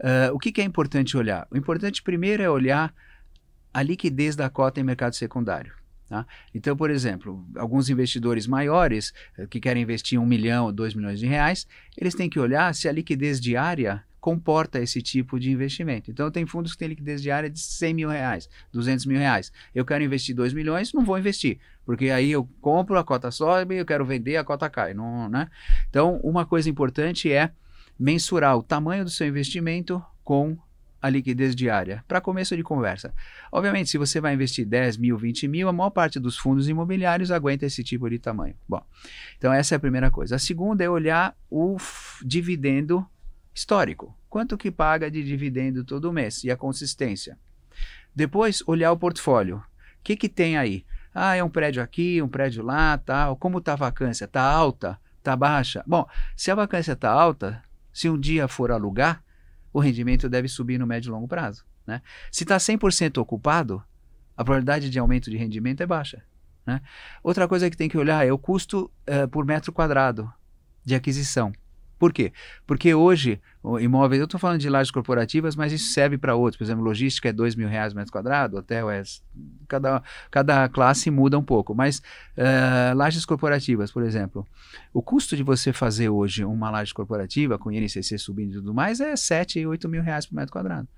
[0.00, 1.46] Uh, o que, que é importante olhar?
[1.50, 2.94] O importante primeiro é olhar
[3.74, 5.81] a liquidez da cota em mercado secundário.
[6.12, 6.26] Tá?
[6.54, 11.18] Então, por exemplo, alguns investidores maiores eh, que querem investir um milhão ou dois milhões
[11.18, 16.10] de reais, eles têm que olhar se a liquidez diária comporta esse tipo de investimento.
[16.10, 19.50] Então, tem fundos que têm liquidez diária de 100 mil reais, 200 mil reais.
[19.74, 23.76] Eu quero investir 2 milhões, não vou investir, porque aí eu compro, a cota sobe,
[23.76, 24.92] eu quero vender, a cota cai.
[24.92, 25.48] Não, né?
[25.88, 27.52] Então, uma coisa importante é
[27.98, 30.58] mensurar o tamanho do seu investimento com
[31.02, 33.12] a liquidez diária, para começo de conversa.
[33.50, 37.32] Obviamente, se você vai investir 10 mil, 20 mil, a maior parte dos fundos imobiliários
[37.32, 38.54] aguenta esse tipo de tamanho.
[38.68, 38.80] Bom,
[39.36, 40.36] então essa é a primeira coisa.
[40.36, 41.76] A segunda é olhar o
[42.24, 43.04] dividendo
[43.52, 44.16] histórico.
[44.30, 47.36] Quanto que paga de dividendo todo mês e a consistência.
[48.14, 49.56] Depois, olhar o portfólio.
[49.56, 49.62] O
[50.04, 50.86] que, que tem aí?
[51.12, 53.36] Ah, é um prédio aqui, um prédio lá, tal.
[53.36, 54.24] Como está a vacância?
[54.24, 54.98] Está alta?
[55.18, 55.82] Está baixa?
[55.86, 59.22] Bom, se a vacância está alta, se um dia for alugar,
[59.72, 61.64] o rendimento deve subir no médio e longo prazo.
[61.86, 62.02] Né?
[62.30, 63.82] Se está 100% ocupado,
[64.36, 66.22] a probabilidade de aumento de rendimento é baixa.
[66.66, 66.80] Né?
[67.22, 70.32] Outra coisa que tem que olhar é o custo uh, por metro quadrado
[70.84, 71.52] de aquisição.
[72.02, 72.32] Por quê?
[72.66, 73.40] Porque hoje,
[73.80, 76.56] imóveis, eu estou falando de lajes corporativas, mas isso serve para outros.
[76.58, 79.04] Por exemplo, logística é dois mil reais metro quadrado, hotel é.
[79.68, 81.76] Cada, cada classe muda um pouco.
[81.76, 82.02] Mas
[82.36, 84.44] uh, lajes corporativas, por exemplo,
[84.92, 89.00] o custo de você fazer hoje uma laje corporativa, com INCC subindo e tudo mais,
[89.00, 90.88] é 7, 8 mil reais por metro quadrado.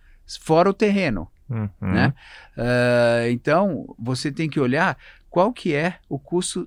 [0.41, 1.31] Fora o terreno.
[1.51, 1.69] Uhum.
[1.83, 2.15] Né?
[2.57, 4.97] Uh, então, você tem que olhar
[5.29, 6.67] qual que é o custo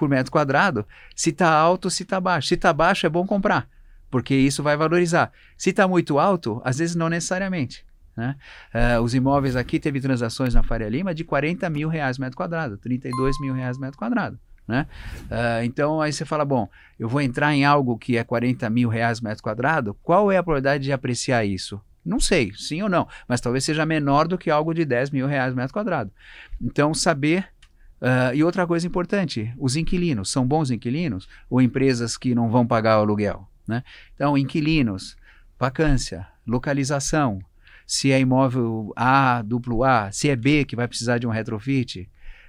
[0.00, 2.48] por metro quadrado, se está alto, se está baixo.
[2.48, 3.68] Se está baixo, é bom comprar,
[4.10, 5.30] porque isso vai valorizar.
[5.58, 7.84] Se está muito alto, às vezes não necessariamente.
[8.16, 8.34] Né?
[8.74, 12.78] Uh, os imóveis aqui teve transações na Faria Lima de 40 mil reais metro quadrado,
[12.78, 14.40] 32 mil reais metro quadrado.
[14.66, 14.86] Né?
[15.24, 16.66] Uh, então aí você fala, bom,
[16.98, 20.42] eu vou entrar em algo que é 40 mil reais metro quadrado, qual é a
[20.42, 21.78] probabilidade de apreciar isso?
[22.02, 25.26] Não sei, sim ou não, mas talvez seja menor do que algo de 10 mil
[25.26, 26.10] reais metro quadrado.
[26.58, 27.50] Então, saber
[28.00, 32.66] Uh, e outra coisa importante, os inquilinos, são bons inquilinos ou empresas que não vão
[32.66, 33.46] pagar o aluguel?
[33.68, 33.84] Né?
[34.14, 35.16] Então, inquilinos,
[35.58, 37.40] vacância, localização,
[37.86, 42.08] se é imóvel A, duplo A, se é B que vai precisar de um retrofit.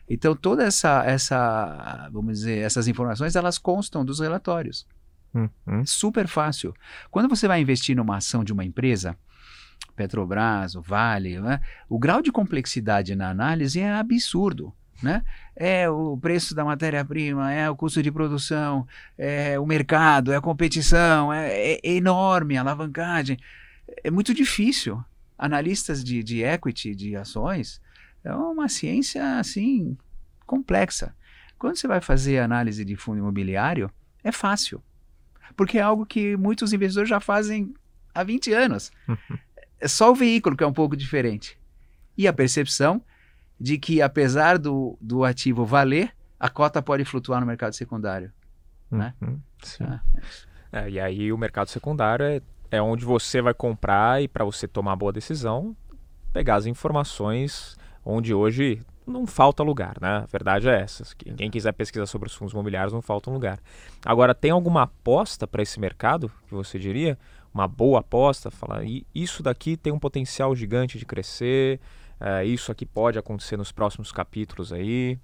[0.09, 4.87] Então, toda essa, essa, vamos dizer, essas informações, elas constam dos relatórios.
[5.33, 5.85] Uhum.
[5.85, 6.73] Super fácil.
[7.09, 9.17] Quando você vai investir numa ação de uma empresa,
[9.95, 15.23] Petrobras, o Vale, né, o grau de complexidade na análise é absurdo né?
[15.55, 18.87] É o preço da matéria-prima, é o custo de produção,
[19.17, 23.37] é o mercado, é a competição, é, é, enorme a alavancagem.
[24.03, 25.03] É muito difícil.
[25.37, 27.81] Analistas de, de equity, de ações,
[28.23, 29.97] é uma ciência assim
[30.45, 31.15] complexa.
[31.57, 33.89] Quando você vai fazer análise de fundo imobiliário,
[34.23, 34.83] é fácil.
[35.55, 37.73] Porque é algo que muitos investidores já fazem
[38.13, 38.91] há 20 anos.
[39.83, 41.57] É só o veículo que é um pouco diferente.
[42.15, 43.03] E a percepção
[43.61, 48.31] de que, apesar do, do ativo valer, a cota pode flutuar no mercado secundário.
[48.89, 49.13] Né?
[49.21, 49.39] Uhum,
[49.81, 50.01] ah,
[50.73, 52.41] é, e aí o mercado secundário é,
[52.71, 55.75] é onde você vai comprar e para você tomar boa decisão,
[56.33, 60.23] pegar as informações onde hoje não falta lugar, né?
[60.23, 61.03] A verdade é essa.
[61.15, 63.59] Quem quiser pesquisar sobre os fundos imobiliários não falta um lugar.
[64.03, 67.17] Agora, tem alguma aposta para esse mercado que você diria?
[67.53, 68.49] Uma boa aposta?
[68.49, 68.81] Falar,
[69.13, 71.79] isso daqui tem um potencial gigante de crescer,
[72.21, 75.17] é, isso aqui pode acontecer nos próximos capítulos aí?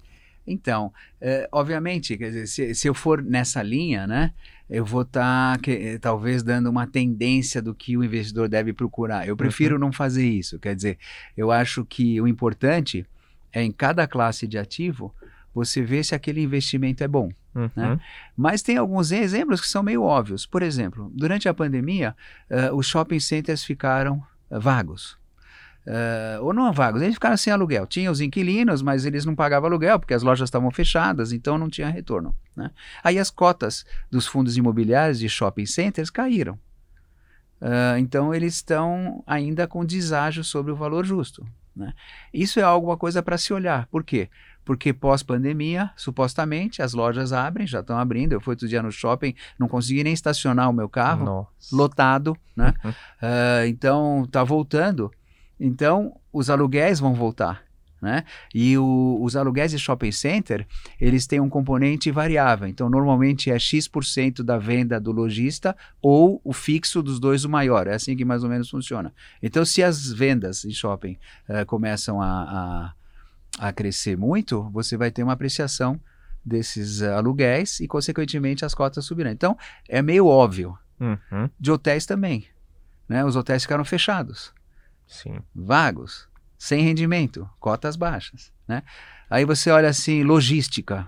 [0.46, 4.32] Então, é, obviamente, quer dizer, se, se, eu for nessa linha, né,
[4.68, 5.62] eu vou estar tá,
[6.00, 9.28] talvez dando uma tendência do que o investidor deve procurar.
[9.28, 9.80] Eu prefiro uhum.
[9.80, 10.58] não fazer isso.
[10.58, 10.98] Quer dizer,
[11.36, 13.06] eu acho que o importante
[13.52, 15.14] é em cada classe de ativo
[15.54, 17.30] você ver se aquele investimento é bom.
[17.54, 17.70] Uhum.
[17.76, 18.00] Né?
[18.36, 20.46] Mas tem alguns exemplos que são meio óbvios.
[20.46, 22.14] Por exemplo, durante a pandemia,
[22.50, 25.17] uh, os shopping centers ficaram uh, vagos.
[25.88, 27.86] Uh, ou não vagos, eles ficaram sem aluguel.
[27.86, 31.70] Tinha os inquilinos, mas eles não pagavam aluguel porque as lojas estavam fechadas, então não
[31.70, 32.36] tinha retorno.
[32.54, 32.70] Né?
[33.02, 36.58] Aí as cotas dos fundos imobiliários de shopping centers caíram.
[37.60, 41.46] Uh, então eles estão ainda com deságio sobre o valor justo.
[41.74, 41.94] Né?
[42.34, 43.86] Isso é alguma coisa para se olhar.
[43.86, 44.28] Por quê?
[44.66, 48.34] Porque pós-pandemia, supostamente, as lojas abrem, já estão abrindo.
[48.34, 51.74] Eu fui outro dia no shopping, não consegui nem estacionar o meu carro, Nossa.
[51.74, 52.74] lotado, né?
[52.84, 55.10] Uh, então, está voltando.
[55.58, 57.68] Então, os aluguéis vão voltar.
[58.00, 58.24] Né?
[58.54, 60.64] E o, os aluguéis de shopping center,
[61.00, 62.68] eles têm um componente variável.
[62.68, 67.88] Então, normalmente é X% da venda do lojista ou o fixo dos dois o maior.
[67.88, 69.12] É assim que mais ou menos funciona.
[69.42, 72.94] Então, se as vendas em shopping uh, começam a,
[73.58, 76.00] a, a, crescer muito, você vai ter uma apreciação
[76.44, 79.32] desses uh, aluguéis e, consequentemente, as cotas subirão.
[79.32, 80.78] Então, é meio óbvio.
[81.00, 81.50] Uhum.
[81.58, 82.46] De hotéis também.
[83.08, 83.24] Né?
[83.24, 84.52] Os hotéis ficaram fechados.
[85.08, 85.40] Sim.
[85.54, 86.28] Vagos
[86.58, 88.52] sem rendimento, cotas baixas.
[88.66, 88.82] Né?
[89.30, 91.06] Aí você olha assim, logística.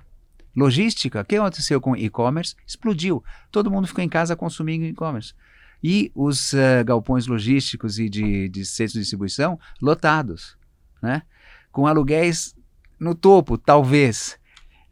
[0.57, 2.55] Logística, o que aconteceu com e-commerce?
[2.67, 3.23] Explodiu.
[3.51, 5.35] Todo mundo ficou em casa consumindo e-commerce.
[5.83, 10.57] E os uh, galpões logísticos e de, de centros de distribuição lotados,
[11.03, 11.23] né?
[11.73, 12.55] com aluguéis
[12.99, 14.39] no topo, talvez.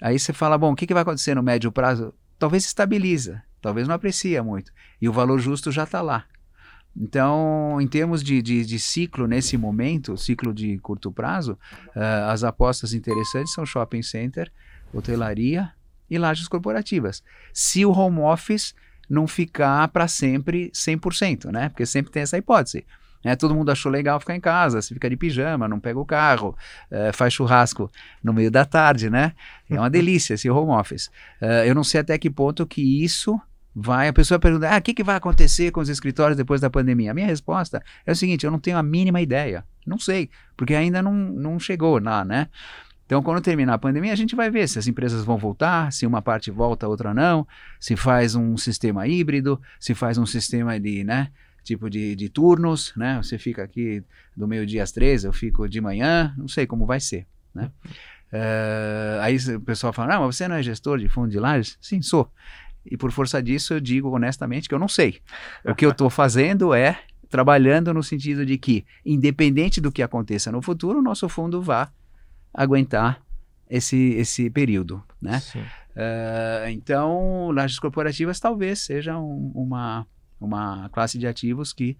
[0.00, 2.14] Aí você fala, bom, o que, que vai acontecer no médio prazo?
[2.38, 4.72] Talvez estabiliza, talvez não aprecia muito.
[5.00, 6.24] E o valor justo já está lá.
[7.00, 11.52] Então, em termos de, de, de, ciclo, nesse momento, ciclo de curto prazo,
[11.94, 14.50] uh, as apostas interessantes são shopping center,
[14.92, 15.70] hotelaria
[16.10, 17.22] e lajes corporativas.
[17.52, 18.74] Se o home office
[19.08, 21.68] não ficar para sempre 100%, né?
[21.68, 22.84] Porque sempre tem essa hipótese.
[23.24, 26.04] É, todo mundo achou legal ficar em casa, você fica de pijama, não pega o
[26.04, 26.56] carro,
[26.90, 27.90] uh, faz churrasco
[28.22, 29.32] no meio da tarde, né?
[29.68, 31.08] É uma delícia esse home office.
[31.40, 33.40] Uh, eu não sei até que ponto que isso
[33.80, 36.68] vai, a pessoa pergunta, ah, o que, que vai acontecer com os escritórios depois da
[36.68, 37.12] pandemia?
[37.12, 40.74] A minha resposta é o seguinte, eu não tenho a mínima ideia, não sei, porque
[40.74, 42.48] ainda não, não chegou lá, né?
[43.06, 46.04] Então, quando terminar a pandemia, a gente vai ver se as empresas vão voltar, se
[46.04, 47.46] uma parte volta, a outra não,
[47.80, 51.30] se faz um sistema híbrido, se faz um sistema de, né,
[51.62, 53.16] tipo de, de turnos, né?
[53.22, 54.02] Você fica aqui
[54.36, 57.70] do meio-dia às três, eu fico de manhã, não sei como vai ser, né?
[58.30, 61.78] Uh, aí o pessoal fala, ah, mas você não é gestor de fundo de lajes?
[61.80, 62.30] Sim, sou.
[62.90, 65.20] E por força disso, eu digo honestamente que eu não sei.
[65.64, 70.50] O que eu estou fazendo é trabalhando no sentido de que, independente do que aconteça
[70.50, 71.90] no futuro, o nosso fundo vá
[72.52, 73.22] aguentar
[73.68, 75.02] esse, esse período.
[75.20, 75.40] Né?
[75.56, 80.06] Uh, então, lajes corporativas talvez seja um, uma,
[80.40, 81.96] uma classe de ativos que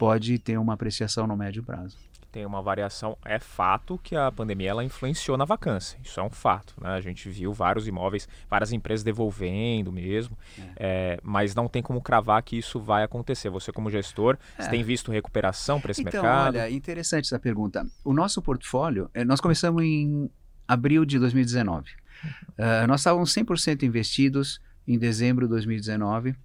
[0.00, 1.98] pode ter uma apreciação no médio prazo
[2.30, 3.18] tem uma variação.
[3.24, 5.98] É fato que a pandemia ela influenciou na vacância.
[6.00, 6.74] Isso é um fato.
[6.80, 6.88] Né?
[6.90, 10.62] A gente viu vários imóveis, várias empresas devolvendo mesmo, é.
[10.76, 13.50] É, mas não tem como cravar que isso vai acontecer.
[13.50, 14.62] Você, como gestor, é.
[14.62, 16.54] você tem visto recuperação para esse então, mercado?
[16.54, 17.84] Olha, interessante essa pergunta.
[18.04, 20.30] O nosso portfólio, eh, nós começamos em
[20.68, 21.90] abril de 2019.
[22.56, 26.36] Uh, nós estávamos 100% investidos em dezembro de 2019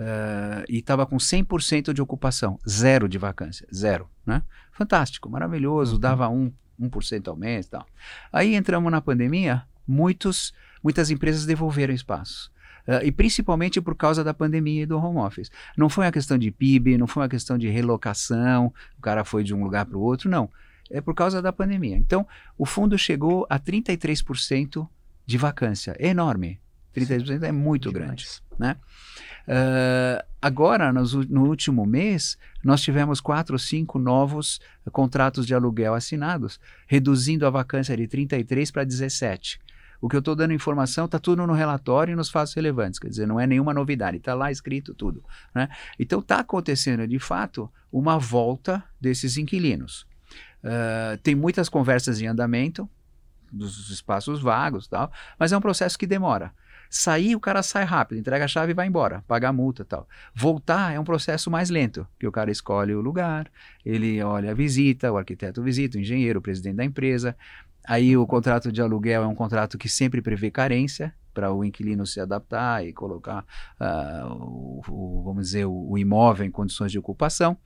[0.00, 4.42] Uh, e estava com 100% de ocupação, zero de vacância, zero, né?
[4.72, 6.00] Fantástico, maravilhoso, uhum.
[6.00, 7.84] dava um, 1% ao mês e tal.
[8.32, 12.46] Aí entramos na pandemia, muitos, muitas empresas devolveram espaços.
[12.88, 15.50] Uh, e principalmente por causa da pandemia e do home office.
[15.76, 19.44] Não foi uma questão de PIB, não foi uma questão de relocação, o cara foi
[19.44, 20.48] de um lugar para o outro, não.
[20.90, 21.98] É por causa da pandemia.
[21.98, 22.26] Então,
[22.56, 24.88] o fundo chegou a 33%
[25.26, 25.94] de vacância.
[25.98, 26.58] É enorme.
[26.96, 28.06] 33% é muito Demais.
[28.06, 28.26] grande.
[28.58, 28.76] Né?
[29.50, 34.60] Uh, agora, no, no, último mês, nós tivemos quatro ou cinco novos
[34.92, 39.60] contratos de aluguel assinados, reduzindo a vacância de 33 para 17.
[40.00, 43.08] O que eu estou dando informação está tudo no relatório e nos fatos relevantes, quer
[43.08, 45.22] dizer, não é nenhuma novidade, está lá escrito tudo.
[45.52, 45.68] Né?
[45.98, 50.06] Então está acontecendo de fato uma volta desses inquilinos.
[50.62, 52.88] Uh, tem muitas conversas em andamento,
[53.52, 56.52] dos espaços vagos tal, mas é um processo que demora.
[56.92, 60.08] Sair, o cara sai rápido, entrega a chave e vai embora, paga a multa tal.
[60.34, 63.48] Voltar é um processo mais lento, que o cara escolhe o lugar,
[63.86, 67.36] ele olha a visita, o arquiteto visita, o engenheiro, o presidente da empresa.
[67.86, 72.04] Aí o contrato de aluguel é um contrato que sempre prevê carência para o inquilino
[72.04, 73.44] se adaptar e colocar,
[73.80, 77.56] uh, o, o, vamos dizer, o, o imóvel em condições de ocupação.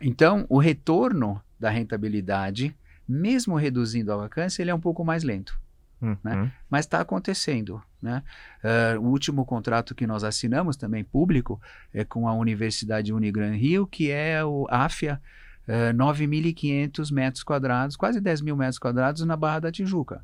[0.00, 2.76] Então, o retorno da rentabilidade,
[3.08, 5.58] mesmo reduzindo a vacância, ele é um pouco mais lento.
[6.00, 6.16] Uhum.
[6.22, 6.52] Né?
[6.68, 7.82] Mas está acontecendo.
[8.00, 8.22] Né?
[8.62, 11.60] Uh, o último contrato que nós assinamos, também público,
[11.92, 15.20] é com a Universidade Unigran Rio, que é o AFIA,
[15.66, 20.22] uh, 9.500 metros quadrados, quase 10 mil metros quadrados na Barra da Tijuca.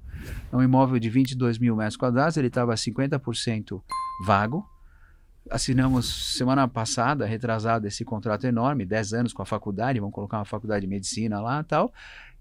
[0.53, 3.83] É um imóvel de 22 mil metros quadrados, ele estava 50%
[4.25, 4.68] vago.
[5.51, 10.45] Assinamos semana passada, retrasado, esse contrato enorme, 10 anos com a faculdade, vamos colocar uma
[10.45, 11.93] faculdade de medicina lá e tal.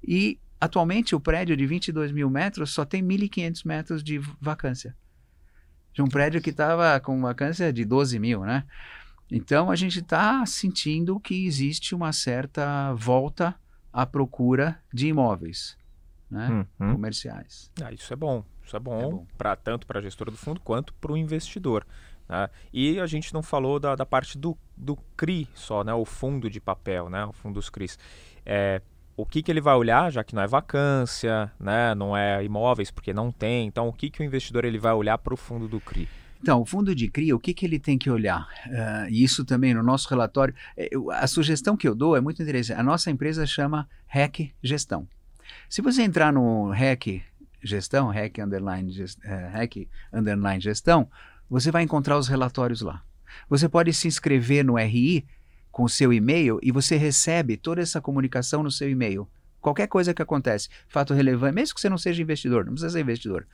[0.03, 4.95] E Atualmente, o prédio de 22 mil metros só tem 1.500 metros de vacância.
[5.91, 8.63] De um prédio que estava com vacância de 12 mil, né?
[9.29, 13.55] Então a gente está sentindo que existe uma certa volta
[13.91, 15.77] à procura de imóveis
[16.29, 16.93] né, Uhum.
[16.93, 17.71] comerciais.
[17.83, 18.45] Ah, isso é bom.
[18.63, 19.27] Isso é bom, bom.
[19.37, 21.85] Pra, tanto para a gestora do fundo quanto para o investidor.
[22.29, 22.49] né?
[22.71, 25.93] E a gente não falou da, da parte do, do CRI só, né?
[25.93, 27.25] o fundo de papel, né?
[27.25, 27.97] o fundo dos CRIs.
[28.45, 28.81] É,
[29.17, 31.93] o que, que ele vai olhar, já que não é vacância, né?
[31.95, 33.67] não é imóveis, porque não tem.
[33.67, 36.07] Então, o que, que o investidor ele vai olhar para o fundo do CRI?
[36.41, 38.47] Então, o fundo de CRI, o que, que ele tem que olhar?
[39.09, 42.41] E isso também no nosso relatório, eh, eu- a sugestão que eu dou é muito
[42.41, 42.79] interessante.
[42.79, 45.07] A nossa empresa chama REC Gestão.
[45.69, 47.21] Se você entrar no REC
[47.63, 48.91] Gestão, REC Underline,
[49.23, 51.07] eh, REC Underline Gestão,
[51.47, 53.03] você vai encontrar os relatórios lá.
[53.47, 55.25] Você pode se inscrever no RI
[55.71, 59.27] com o seu e-mail e você recebe toda essa comunicação no seu e-mail.
[59.59, 63.01] Qualquer coisa que acontece, fato relevante, mesmo que você não seja investidor, não precisa ser
[63.01, 63.45] investidor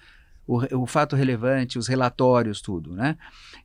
[0.48, 3.18] o, o fato relevante, os relatórios, tudo, né?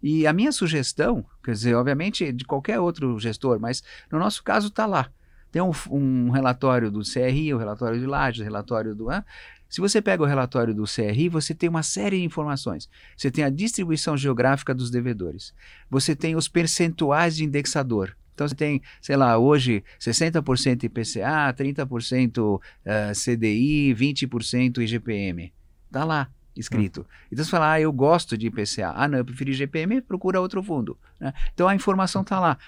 [0.02, 4.66] E a minha sugestão, quer dizer, obviamente de qualquer outro gestor, mas no nosso caso
[4.66, 5.08] está lá.
[5.52, 9.08] Tem um, um relatório do CRI, o relatório de Lages, o relatório do...
[9.08, 9.24] hã?
[9.68, 12.90] Se você pega o relatório do CRI, você tem uma série de informações.
[13.16, 15.54] Você tem a distribuição geográfica dos devedores.
[15.88, 18.14] Você tem os percentuais de indexador.
[18.42, 25.52] Então você tem, sei lá, hoje 60% IPCA, 30% eh, CDI, 20% IGPM.
[25.86, 27.06] Está lá escrito.
[27.30, 28.92] Então você fala, ah, eu gosto de IPCA.
[28.96, 30.98] Ah, não, eu prefiro IGPM, procura outro fundo.
[31.20, 31.32] né?
[31.54, 32.58] Então a informação está lá.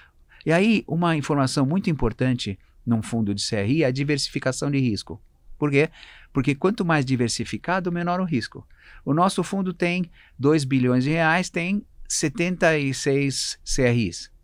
[0.45, 5.21] E aí, uma informação muito importante num fundo de CRI é a diversificação de risco.
[5.57, 5.89] Por quê?
[6.31, 8.65] Porque quanto mais diversificado, menor o risco.
[9.03, 10.09] O nosso fundo tem
[10.39, 14.34] 2 bilhões de reais, tem 76 CRIs.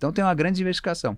[0.00, 1.14] Então tem uma grande diversificação.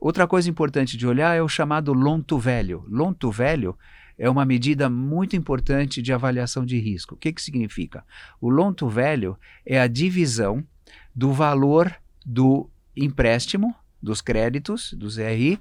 [0.00, 2.82] Outra coisa importante de olhar é o chamado loan to value.
[2.88, 3.76] Loan to value
[4.16, 7.14] é uma medida muito importante de avaliação de risco.
[7.14, 8.02] O que, que significa?
[8.40, 10.66] O loan to value é a divisão
[11.14, 15.60] do valor do empréstimo, dos créditos, dos RI,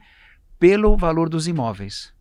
[0.58, 2.14] pelo valor dos imóveis.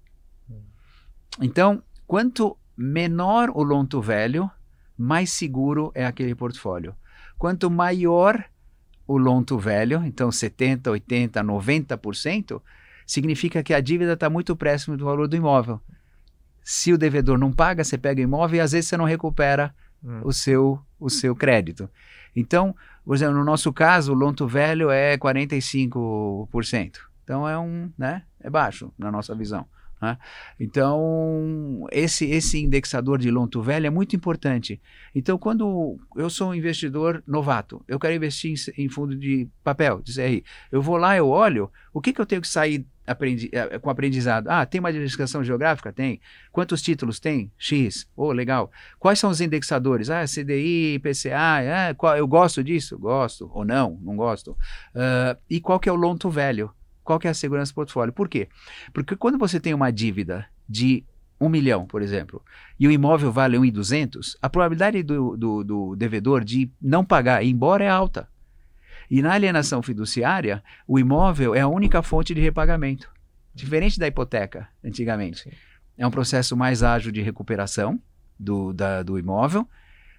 [1.41, 4.51] Então, quanto menor o loan to value,
[4.99, 6.97] mais seguro é aquele portfólio.
[7.39, 8.51] Quanto maior
[9.13, 12.61] o loan to value, então 70, 80, 90%,
[13.07, 15.81] significa que a dívida está muito próxima do valor do imóvel.
[16.63, 19.75] Se o devedor não paga, você pega o imóvel e às vezes você não recupera
[20.03, 20.21] Hum.
[20.25, 21.89] o seu, o seu crédito.
[22.35, 27.01] Então, por exemplo, no nosso caso, o loan to value é 45%.
[27.23, 29.67] Então é um, né, é baixo na nossa visão.
[30.01, 30.17] Né?
[30.59, 34.81] Então, esse, esse indexador de loan to value é muito importante.
[35.15, 40.01] Então, quando eu sou um investidor novato, eu quero investir em, em fundo de papel,
[40.03, 43.51] de CRI, eu vou lá, eu olho, o que, que eu tenho que sair aprendi,
[43.53, 44.49] eh, com aprendizado?
[44.49, 45.93] Ah, tem uma diversificação geográfica?
[45.93, 46.21] Tem.
[46.53, 47.51] Quantos títulos tem?
[47.59, 48.09] X.
[48.17, 48.71] Oh, legal.
[48.99, 50.09] Quais são os indexadores?
[50.11, 52.99] Ah, CDI, IPCA, ah, qual, eu gosto disso?
[52.99, 53.51] Gosto.
[53.53, 54.57] Ou não, não gosto.
[54.95, 56.71] Ah, e qual que é o loan to value?
[57.05, 58.13] Qual que é a segurança do portfólio?
[58.13, 58.49] Por quê?
[58.93, 61.05] Porque quando você tem uma dívida de
[61.41, 62.45] um milhão, por exemplo,
[62.79, 67.49] e o imóvel vale 1,200, a probabilidade do, do, do devedor de não pagar e
[67.49, 68.29] ir embora é alta.
[69.11, 73.11] E na alienação fiduciária, o imóvel é a única fonte de repagamento.
[73.55, 75.41] Diferente da hipoteca, antigamente.
[75.41, 75.51] Sim.
[75.99, 78.01] É um processo mais ágil de recuperação
[78.39, 79.69] do, da- do imóvel,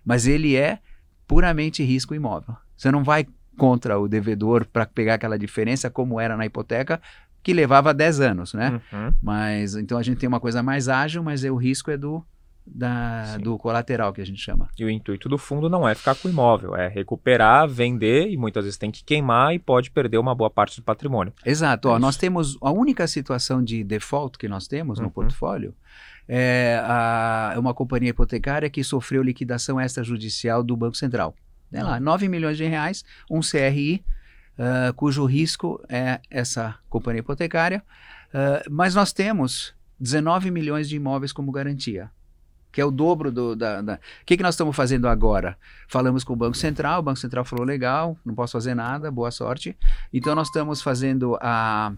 [0.03, 0.79] mas ele é
[1.27, 2.55] puramente risco imóvel.
[2.75, 3.25] Você não vai
[3.61, 6.99] contra o devedor para pegar aquela diferença como era na hipoteca,
[7.43, 8.81] que levava 10 anos, né?
[8.91, 9.13] Uhum.
[9.21, 12.25] Mas então a gente tem uma coisa mais ágil, mas é, o risco é do,
[12.65, 14.67] da, do colateral que a gente chama.
[14.79, 18.35] E o intuito do fundo não é ficar com o imóvel, é recuperar, vender e
[18.37, 21.31] muitas vezes tem que queimar e pode perder uma boa parte do patrimônio.
[21.45, 21.87] Exato.
[21.89, 25.11] É Ó, nós temos a única situação de default que nós temos no Uhum.
[25.11, 25.75] portfólio
[26.27, 31.35] é a- é uma companhia hipotecária que sofreu liquidação extrajudicial do Banco Central.
[31.71, 34.03] Tem lá, 9 milhões de reais, um CRI,
[34.59, 37.83] ah, cujo risco é essa companhia hipotecária.
[38.33, 42.11] Ah, mas nós temos 19 milhões de imóveis como garantia.
[42.71, 43.55] Que é o dobro do.
[43.55, 45.57] Da, da- O que, que nós estamos fazendo agora?
[45.87, 49.29] Falamos com o Banco Central, o Banco Central falou: legal, não posso fazer nada, boa
[49.31, 49.77] sorte.
[50.13, 51.91] Então, nós estamos fazendo a,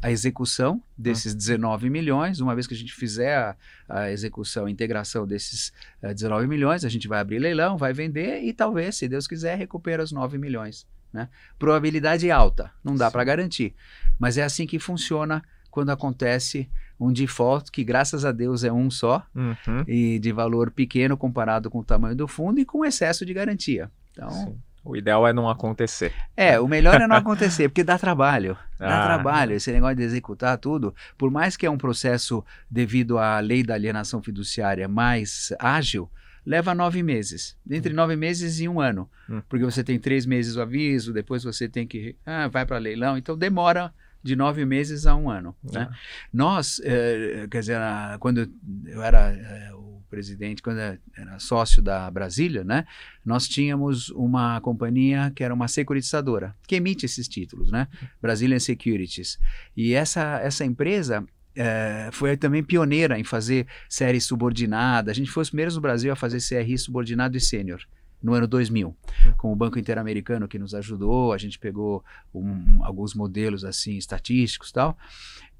[0.00, 2.40] a execução desses 19 milhões.
[2.40, 3.56] Uma vez que a gente fizer a,
[3.88, 5.72] a execução, a integração desses
[6.02, 9.58] eh, 19 milhões, a gente vai abrir leilão, vai vender e talvez, se Deus quiser,
[9.58, 10.86] recupera os 9 milhões.
[11.12, 11.28] Né?
[11.58, 13.74] Probabilidade alta, não dá para garantir.
[14.18, 16.68] Mas é assim que funciona quando acontece
[16.98, 19.84] um default, que graças a Deus é um só, Uhum.
[19.86, 23.90] e de valor pequeno comparado com o tamanho do fundo e com excesso de garantia.
[24.12, 24.58] Então, Sim.
[24.86, 26.12] O ideal é não acontecer.
[26.36, 28.54] é, o melhor é não acontecer, porque dá trabalho.
[28.78, 29.04] Dá Ah.
[29.06, 33.62] trabalho, esse negócio de executar tudo, por mais que é um processo devido à lei
[33.62, 36.10] da alienação fiduciária mais ágil,
[36.44, 37.56] leva nove meses.
[37.70, 37.96] Entre Hum.
[37.96, 39.08] nove meses e um ano.
[39.30, 39.40] Hum.
[39.48, 42.14] Porque você tem três meses o aviso, depois você tem que.
[42.26, 43.16] Ah, vai para leilão.
[43.16, 43.90] Então demora
[44.24, 45.54] de nove meses a um ano.
[45.62, 45.86] Né?
[45.90, 45.94] Ah,
[46.32, 47.78] Nós, eh, quer dizer,
[48.18, 48.50] quando
[48.86, 52.86] eu era eh, o presidente, quando eu era sócio da Brasília, né,
[53.22, 57.86] nós tínhamos uma companhia que era uma securitizadora, que emite esses títulos, né,
[58.22, 59.38] Brazilian Securities.
[59.76, 61.22] E essa, essa empresa
[61.54, 65.10] eh, foi também pioneira em fazer série subordinada.
[65.10, 67.82] A gente foi os primeiros no Brasil a fazer CRI subordinado e sênior.
[68.24, 68.96] No ano 2000,
[69.36, 72.02] com o Banco Interamericano que nos ajudou, a gente pegou
[72.34, 74.96] um- alguns modelos assim estatísticos tal,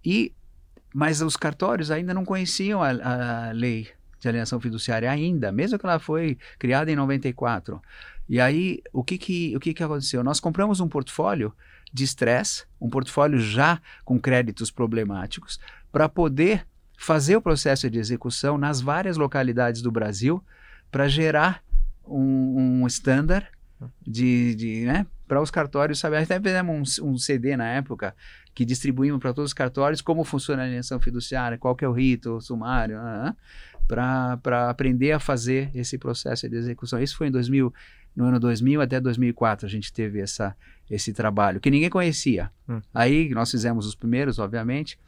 [0.02, 0.32] e
[0.94, 3.88] mas os cartórios ainda não conheciam a, a lei
[4.18, 7.82] de alienação fiduciária ainda, mesmo que ela foi criada em 94.
[8.28, 10.24] E aí, o que que, o que que aconteceu?
[10.24, 11.52] Nós compramos um portfólio
[11.92, 15.60] de estresse, um portfólio já com créditos problemáticos,
[15.92, 20.42] para poder fazer o processo de execução nas várias localidades do Brasil,
[20.90, 21.62] para gerar
[22.06, 23.46] um, um standard
[24.06, 26.18] de, de né, para os cartórios saber.
[26.18, 28.14] Até fizemos um, um CD na época
[28.54, 31.92] que distribuímos para todos os cartórios como funciona a alienação fiduciária, qual que é o
[31.92, 33.34] rito, o sumário, ah,
[33.86, 37.02] para aprender a fazer esse processo de execução.
[37.02, 37.72] Isso foi em 2000,
[38.14, 40.56] no ano 2000 até 2004 a gente teve essa,
[40.88, 42.50] esse trabalho, que ninguém conhecia.
[42.68, 42.80] Hum.
[42.92, 44.98] Aí nós fizemos os primeiros, obviamente,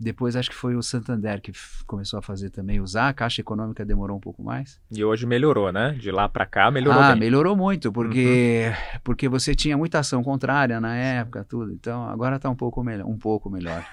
[0.00, 1.52] depois acho que foi o Santander que
[1.86, 4.80] começou a fazer também, usar, a Caixa Econômica demorou um pouco mais.
[4.90, 5.92] E hoje melhorou, né?
[5.92, 7.14] De lá pra cá melhorou ah, bem.
[7.14, 7.20] Uhum.
[7.20, 8.72] melhorou muito, porque,
[9.04, 11.72] porque você tinha muita ação contrária na época, tudo.
[11.72, 13.84] Então, agora está um pouco melhor, um pouco melhor.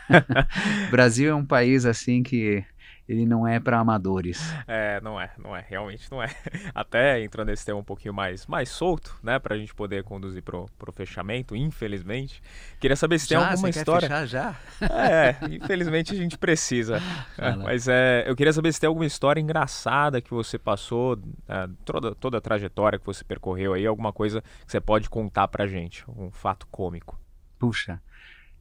[0.89, 2.64] Brasil é um país assim que
[3.08, 4.53] ele não é para amadores.
[4.68, 6.28] É, não é, não é, realmente não é.
[6.76, 10.66] Até entrando nesse tema um pouquinho mais, mais solto, né, pra gente poder conduzir pro,
[10.78, 12.41] pro fechamento, infelizmente.
[12.80, 14.08] Queria saber se tem já, alguma você história.
[14.08, 14.55] quer fechar já?
[14.82, 17.01] É, infelizmente a gente precisa.
[17.38, 21.68] É, mas é, eu queria saber se tem alguma história engraçada que você passou, é,
[21.86, 25.68] toda, toda a trajetória que você percorreu aí, alguma coisa que você pode contar pra
[25.68, 27.20] gente, um fato cômico.
[27.60, 28.01] Puxa,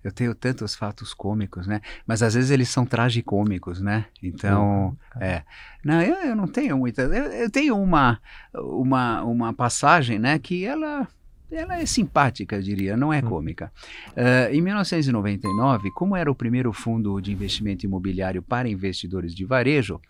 [0.07, 1.81] eu tenho tantos fatos cômicos, né?
[2.07, 4.07] Mas às vezes eles são tragicômicos, né?
[4.23, 5.43] Então, é.
[5.85, 7.03] Não, eu, eu não tenho muita.
[7.03, 8.21] Eu, eu tenho uma,
[8.55, 10.39] uma, uma passagem, né?
[10.39, 11.09] Que ela.
[11.51, 13.29] Ela é simpática, eu diria, não é Hum.
[13.29, 13.73] cômica.
[14.17, 20.01] Eh, em 1999, como era o primeiro fundo de investimento imobiliário para investidores de varejo,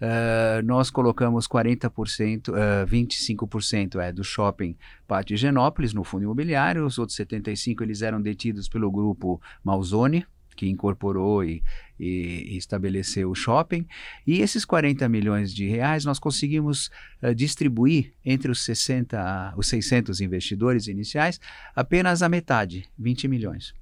[0.00, 4.74] eh, nós colocamos 40%, eh, 25% é, do shopping
[5.06, 10.26] Pátio Higienópolis no fundo imobiliário, os outros 75% eles eram detidos pelo grupo Malzone,
[10.56, 11.62] que incorporou e,
[11.98, 13.86] e- e estabeleceu o shopping.
[14.26, 16.90] E esses 40 milhões de reais nós conseguimos
[17.22, 21.40] eh, distribuir entre os 60, os 600 investidores iniciais
[21.74, 23.74] apenas a metade, 20 milhões.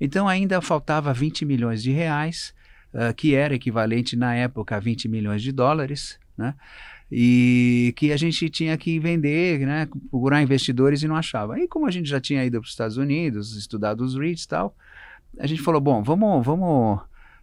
[0.00, 2.54] Então ainda faltava 20 milhões de reais,
[2.94, 6.54] eh, que era equivalente na época a 20 milhões de dólares, né?
[7.10, 9.88] E que a gente tinha que vender, né?
[10.10, 11.54] Procurar investidores e não achava.
[11.54, 14.48] Aí, como a gente já tinha ido para os Estados Unidos, estudado os REITs e
[14.48, 14.76] tal,
[15.38, 17.00] a gente falou: bom, vamos, vamos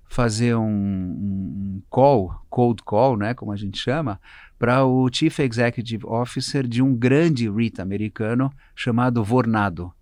[0.08, 3.34] fazer um, um call, cold call, né?
[3.34, 4.20] Como a gente chama,
[4.58, 9.93] para o Chief Executive Officer de um grande REIT americano chamado Vornado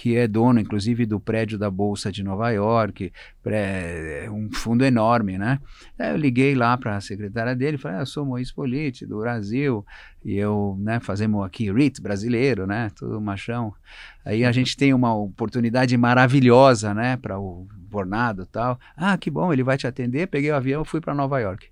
[0.00, 3.12] que é dono, inclusive, do prédio da Bolsa de Nova York,
[4.32, 5.60] um fundo enorme, né?
[5.98, 9.18] Aí eu liguei lá para a secretária dele, falei, ah, eu sou Moisés Politi, do
[9.18, 9.84] Brasil,
[10.24, 13.74] e eu, né, fazemos aqui REIT brasileiro, né, tudo machão.
[14.24, 18.80] Aí a gente tem uma oportunidade maravilhosa, né, para o Bornado e tal.
[18.96, 20.28] Ah, que bom, ele vai te atender.
[20.28, 21.68] Peguei o avião e fui para Nova York.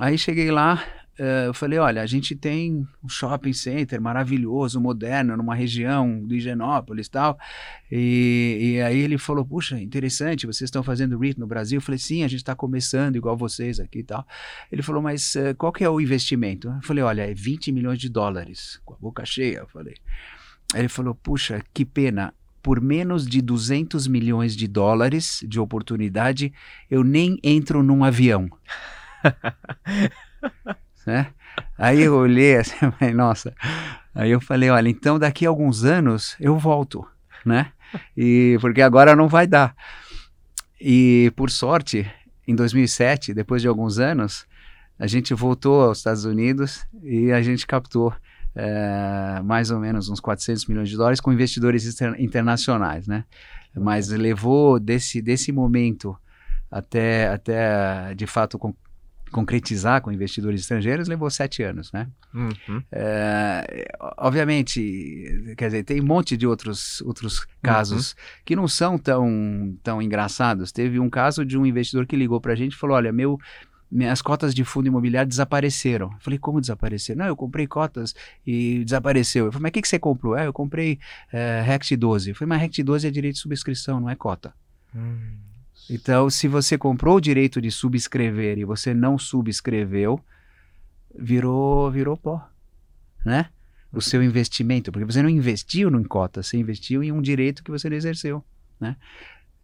[0.00, 0.82] Aí cheguei lá,
[1.22, 6.34] eh, eu falei, olha, a gente tem um shopping center maravilhoso, moderno, numa região do
[6.34, 7.38] Higienópolis e tal.
[7.92, 11.76] E, e aí ele falou, puxa, interessante, vocês estão fazendo REIT no Brasil?
[11.76, 14.26] Eu falei, sim, a gente está começando igual vocês aqui e tal.
[14.72, 16.68] Ele falou, mas eh, qual que é o investimento?
[16.68, 19.96] Eu falei, olha, é 20 milhões de dólares, com a boca cheia, eu falei.
[20.74, 26.50] Ele falou, puxa, que pena, por menos de 200 milhões de dólares de oportunidade,
[26.90, 28.48] eu nem entro num avião.
[31.10, 31.26] né?
[31.76, 32.76] Aí eu olhei assim,
[33.14, 33.52] nossa.
[34.14, 37.06] Aí eu falei, olha, então daqui a alguns anos eu volto,
[37.44, 37.72] né?
[38.16, 39.74] E porque agora não vai dar.
[40.80, 42.10] E por sorte,
[42.46, 44.46] em 2007, depois de alguns anos,
[44.98, 48.14] a gente voltou aos Estados Unidos e a gente captou
[48.54, 53.24] eh, mais ou menos uns 400 milhões de dólares com investidores internacionais, né?
[53.74, 56.16] Mas levou desse, desse momento
[56.70, 58.58] até, até de fato
[59.30, 62.08] concretizar com investidores estrangeiros, levou sete anos, né?
[62.34, 62.82] Uhum.
[62.90, 63.86] É,
[64.18, 70.02] obviamente, quer dizer, tem um monte de outros, outros casos que não são tão, tão
[70.02, 70.72] engraçados.
[70.72, 73.38] Teve um caso de um investidor que ligou para a gente e falou: Olha, meu,
[73.90, 76.10] minhas cotas de fundo imobiliário desapareceram.
[76.20, 77.20] Falei, como desapareceram?
[77.20, 78.14] Não, eu comprei cotas
[78.46, 79.46] e desapareceu.
[79.46, 80.34] Eu falei, mas o que, que você comprou?
[80.34, 80.98] Ah, eu comprei
[81.32, 82.30] é, Rect 12.
[82.30, 84.54] Eu falei, mas Rect 12 é direito de subscrição, não é cota.
[84.94, 85.49] Hum.
[85.92, 90.20] Então, se você comprou o direito de subscrever e você não subscreveu,
[91.12, 92.48] virou, virou pó,
[93.26, 93.50] né?
[93.92, 97.72] O seu investimento, porque você não investiu em cota, você investiu em um direito que
[97.72, 98.44] você não exerceu,
[98.78, 98.96] né?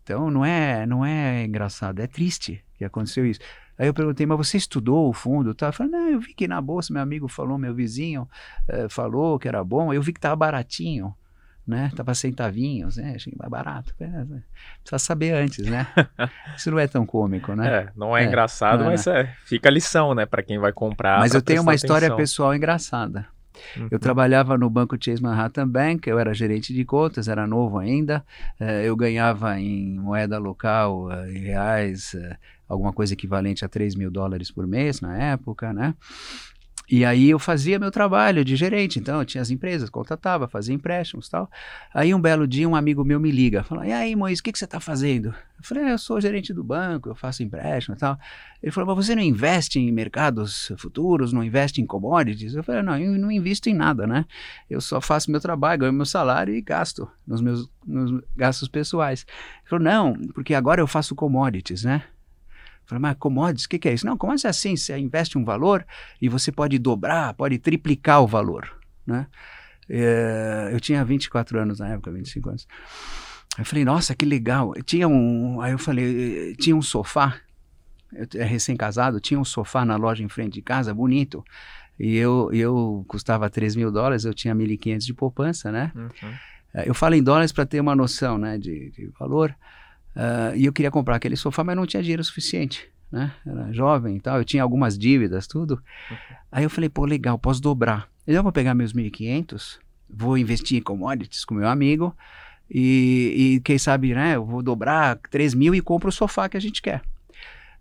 [0.02, 3.38] Então, não é, não é engraçado, é triste que aconteceu isso.
[3.78, 5.54] Aí eu perguntei, mas você estudou o fundo?
[5.54, 5.68] Tá?
[5.68, 8.28] Eu falei, não, eu vi que na bolsa meu amigo falou, meu vizinho
[8.66, 11.14] eh, falou que era bom, eu vi que estava baratinho,
[11.66, 11.90] né?
[11.96, 13.14] Tava centavinhos, né?
[13.16, 13.92] Achei mais barato.
[13.98, 14.26] Né?
[14.82, 15.86] precisa saber antes, né?
[16.56, 17.68] Isso não é tão cômico, né?
[17.68, 20.58] É, não é, é engraçado, não é, mas é, fica a lição, né, para quem
[20.58, 21.18] vai comprar.
[21.18, 23.26] Mas eu tenho uma história pessoal engraçada.
[23.76, 23.88] Uhum.
[23.90, 28.24] Eu trabalhava no banco Chase Manhattan Bank, eu era gerente de contas, era novo ainda.
[28.60, 32.36] Uh, eu ganhava em moeda local, uh, em reais, uh,
[32.68, 35.94] alguma coisa equivalente a 3 mil dólares por mês na época, né?
[36.88, 40.74] E aí eu fazia meu trabalho de gerente, então eu tinha as empresas, contratava, fazia
[40.74, 41.50] empréstimos tal.
[41.92, 44.52] Aí um belo dia um amigo meu me liga, falou, e aí Moisés, o que,
[44.52, 45.28] que você está fazendo?
[45.28, 48.18] Eu falei, ah, eu sou gerente do banco, eu faço empréstimo e tal.
[48.62, 52.54] Ele falou, mas você não investe em mercados futuros, não investe em commodities?
[52.54, 54.24] Eu falei, não, eu não invisto em nada, né?
[54.68, 59.24] Eu só faço meu trabalho, ganho meu salário e gasto nos meus nos gastos pessoais.
[59.28, 62.02] Ele falou, não, porque agora eu faço commodities, né?
[62.86, 64.06] Falei, mas commodities, o que, que, é isso?
[64.06, 65.84] Não, commodities é assim, você investe um valor
[66.20, 68.70] e você pode dobrar, pode triplicar o valor,
[69.06, 69.26] né?
[69.88, 72.68] É, eu tinha 24 anos na época, 25 anos.
[73.58, 74.72] Eu falei, nossa, que legal.
[74.84, 77.36] Tinha um, aí eu falei, tinha um sofá,
[78.12, 81.44] eu é recém-casado, tinha um sofá na loja em frente de casa, bonito.
[81.98, 85.92] E eu, eu custava 3 mil dólares, eu tinha 1.500 de poupança, né?
[85.94, 86.34] Uhum.
[86.84, 89.54] Eu falo em dólares para ter uma noção, né, de, de valor.
[90.16, 93.32] Uh, e eu queria comprar aquele sofá, mas não tinha dinheiro suficiente, né?
[93.46, 95.82] Era jovem e tal, eu tinha algumas dívidas, tudo.
[96.50, 98.08] Aí eu falei, pô, legal, posso dobrar.
[98.26, 102.16] Eu vou pegar meus 1.500, vou investir em commodities com meu amigo
[102.70, 106.56] e, e, quem sabe, né, eu vou dobrar 3 mil e compro o sofá que
[106.56, 107.02] a gente quer.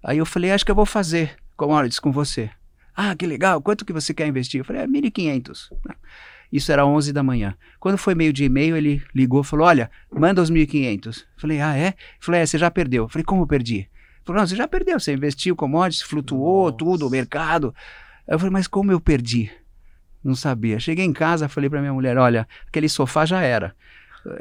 [0.04, 2.50] Aí eu falei, acho que eu vou fazer commodities com você.
[2.94, 4.60] Ah, que legal, quanto que você quer investir?
[4.60, 5.72] Eu falei, é 1.500.
[6.52, 7.56] Isso era 11 da manhã.
[7.80, 11.26] Quando foi meio dia e meio, ele ligou e falou: Olha, manda os 1.500.
[11.38, 11.88] Falei: Ah, é?
[11.88, 13.08] Ele falou: É, você já perdeu.
[13.10, 13.76] Falei: Como eu perdi?
[13.78, 13.90] Ele
[14.24, 15.00] falou: Não, você já perdeu.
[15.00, 16.78] Você investiu, commodities, flutuou, Nossa.
[16.78, 17.74] tudo, o mercado.
[18.28, 19.52] Eu falei: Mas como eu perdi?
[20.24, 20.80] Não sabia.
[20.80, 23.76] Cheguei em casa, falei para minha mulher: Olha, aquele sofá já era.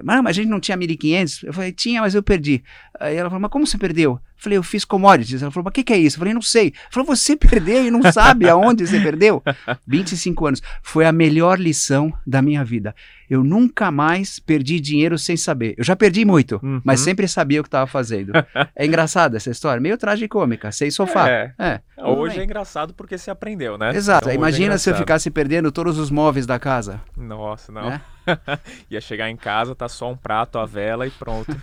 [0.03, 1.45] Mas, mas a gente não tinha 1.500?
[1.45, 2.63] Eu falei, tinha, mas eu perdi.
[2.99, 4.13] Aí ela falou, mas como você perdeu?
[4.13, 5.43] Eu falei, eu fiz commodities.
[5.43, 6.17] Ela falou, mas o que, que é isso?
[6.17, 6.73] Eu falei, não sei.
[6.83, 9.43] Ela falou, você perdeu e não sabe aonde você perdeu?
[9.87, 10.63] 25 anos.
[10.83, 12.95] Foi a melhor lição da minha vida.
[13.29, 15.75] Eu nunca mais perdi dinheiro sem saber.
[15.79, 16.81] Eu já perdi muito, uhum.
[16.85, 18.33] mas sempre sabia o que estava fazendo.
[18.77, 21.29] é engraçado essa história, meio tragicômica, sem sofá.
[21.29, 21.53] É.
[21.59, 21.81] é.
[21.97, 23.95] Hoje é engraçado porque você aprendeu, né?
[23.95, 24.29] Exato.
[24.29, 27.01] Então, Imagina é se eu ficasse perdendo todos os móveis da casa.
[27.17, 27.91] Nossa, não.
[27.91, 28.01] É?
[28.91, 31.55] Ia chegar em casa, tá só um prato, a vela e pronto.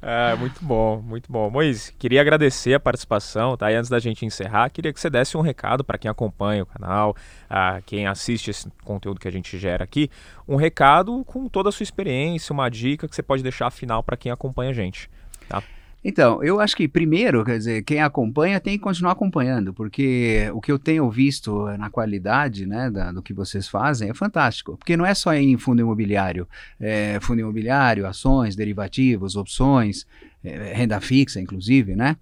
[0.00, 1.50] é, muito bom, muito bom.
[1.50, 3.70] Moisés, queria agradecer a participação, tá?
[3.70, 6.66] E antes da gente encerrar, queria que você desse um recado para quem acompanha o
[6.66, 7.16] canal,
[7.48, 10.10] a quem assiste esse conteúdo que a gente gera aqui,
[10.46, 14.16] um recado com toda a sua experiência, uma dica que você pode deixar final para
[14.16, 15.10] quem acompanha a gente,
[15.48, 15.62] tá?
[16.04, 20.60] Então, eu acho que primeiro, quer dizer, quem acompanha tem que continuar acompanhando, porque o
[20.60, 24.76] que eu tenho visto na qualidade né, da, do que vocês fazem é fantástico.
[24.76, 26.46] Porque não é só em fundo imobiliário,
[26.78, 30.06] é fundo imobiliário, ações, derivativos, opções,
[30.44, 32.18] é, renda fixa, inclusive, né?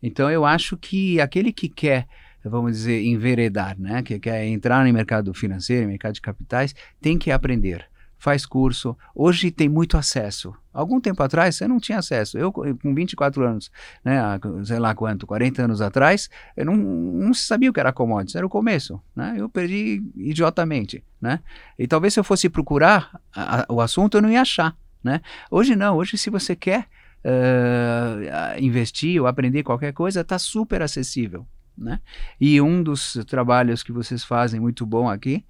[0.00, 2.06] Então eu acho que aquele que quer
[2.44, 4.02] vamos dizer, enveredar, né?
[4.02, 7.86] que quer entrar no mercado financeiro, mercado de capitais, tem que aprender
[8.24, 8.96] faz curso.
[9.14, 10.54] Hoje tem muito acesso.
[10.72, 12.38] Algum tempo atrás você não tinha acesso.
[12.38, 13.70] Eu, com 24 anos,
[14.02, 14.18] né,
[14.64, 18.46] sei lá quanto, 40 anos atrás, eu não, não sabia o que era commodities, era
[18.46, 18.98] o começo.
[19.14, 19.34] Né?
[19.36, 21.04] Eu perdi idiotamente.
[21.20, 21.40] Né?
[21.78, 24.74] E talvez se eu fosse procurar a, a, o assunto, eu não ia achar.
[25.02, 25.20] Né?
[25.50, 26.86] Hoje não, hoje se você quer
[27.26, 31.46] uh, investir ou aprender qualquer coisa, está super acessível.
[31.76, 32.00] Né?
[32.40, 35.44] E um dos trabalhos que vocês fazem muito bom aqui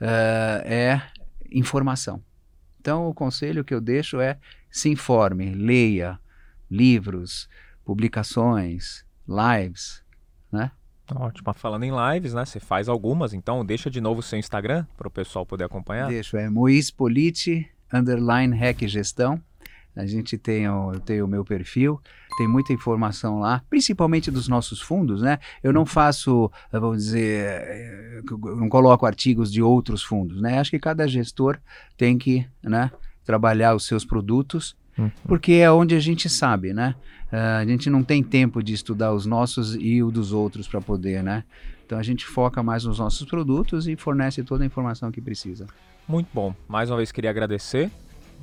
[0.00, 1.00] uh, é
[1.50, 2.22] informação.
[2.80, 4.38] Então, o conselho que eu deixo é
[4.70, 6.20] se informe, leia
[6.70, 7.48] livros,
[7.84, 10.04] publicações, lives,
[10.52, 10.70] né?
[11.14, 11.52] Ótimo.
[11.54, 12.44] Falando em lives, né?
[12.44, 16.08] Você faz algumas, então deixa de novo o seu Instagram para o pessoal poder acompanhar.
[16.08, 19.40] Deixo, é Mois Politi, underline hack gestão.
[19.96, 22.00] A gente tem, eu tenho o meu perfil,
[22.36, 25.38] tem muita informação lá, principalmente dos nossos fundos, né?
[25.62, 28.20] Eu não faço, vamos dizer, eh,
[28.56, 30.58] não coloco artigos de outros fundos, né?
[30.58, 31.58] Acho que cada gestor
[31.96, 32.90] tem que, né,
[33.24, 35.10] trabalhar os seus produtos Uhum.
[35.26, 36.94] Porque é onde a gente sabe, né?
[37.32, 40.80] Uh, a gente não tem tempo de estudar os nossos e o dos outros para
[40.80, 41.44] poder, né?
[41.84, 45.66] Então a gente foca mais nos nossos produtos e fornece toda a informação que precisa.
[46.08, 46.54] Muito bom.
[46.68, 47.90] Mais uma vez queria agradecer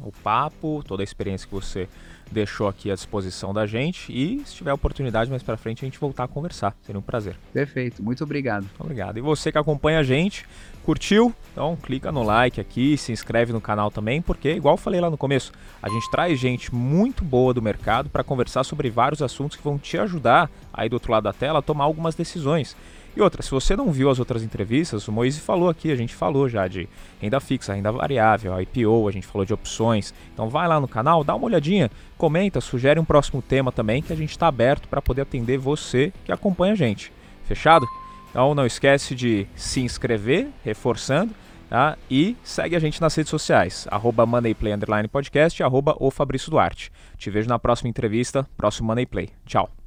[0.01, 1.87] o papo, toda a experiência que você
[2.31, 5.99] deixou aqui à disposição da gente e se tiver oportunidade mais para frente a gente
[5.99, 6.75] voltar a conversar.
[6.81, 7.35] Seria um prazer.
[7.53, 8.67] Perfeito, muito obrigado.
[8.79, 9.17] Obrigado.
[9.17, 10.45] E você que acompanha a gente,
[10.83, 11.33] curtiu?
[11.51, 15.09] Então clica no like aqui, se inscreve no canal também, porque igual eu falei lá
[15.09, 19.57] no começo, a gente traz gente muito boa do mercado para conversar sobre vários assuntos
[19.57, 22.75] que vão te ajudar aí do outro lado da tela a tomar algumas decisões.
[23.16, 26.16] E outra, se você não viu as outras entrevistas, o Moise falou aqui, a gente
[26.16, 26.89] falou já de
[27.22, 30.14] renda fixa, renda variável, IPO, a gente falou de opções.
[30.34, 34.11] Então vai lá no canal, dá uma olhadinha, comenta, sugere um próximo tema também que
[34.11, 37.14] a gente está aberto para poder atender você que acompanha a gente.
[37.45, 37.86] Fechado?
[38.32, 41.36] Então não esquece de se inscrever, reforçando,
[41.70, 41.95] tá?
[42.09, 44.74] E segue a gente nas redes sociais, arroba Moneyplay
[45.11, 46.91] Podcast, arroba o Fabrício Duarte.
[47.16, 49.30] Te vejo na próxima entrevista, próximo Moneyplay.
[49.45, 49.82] Tchau.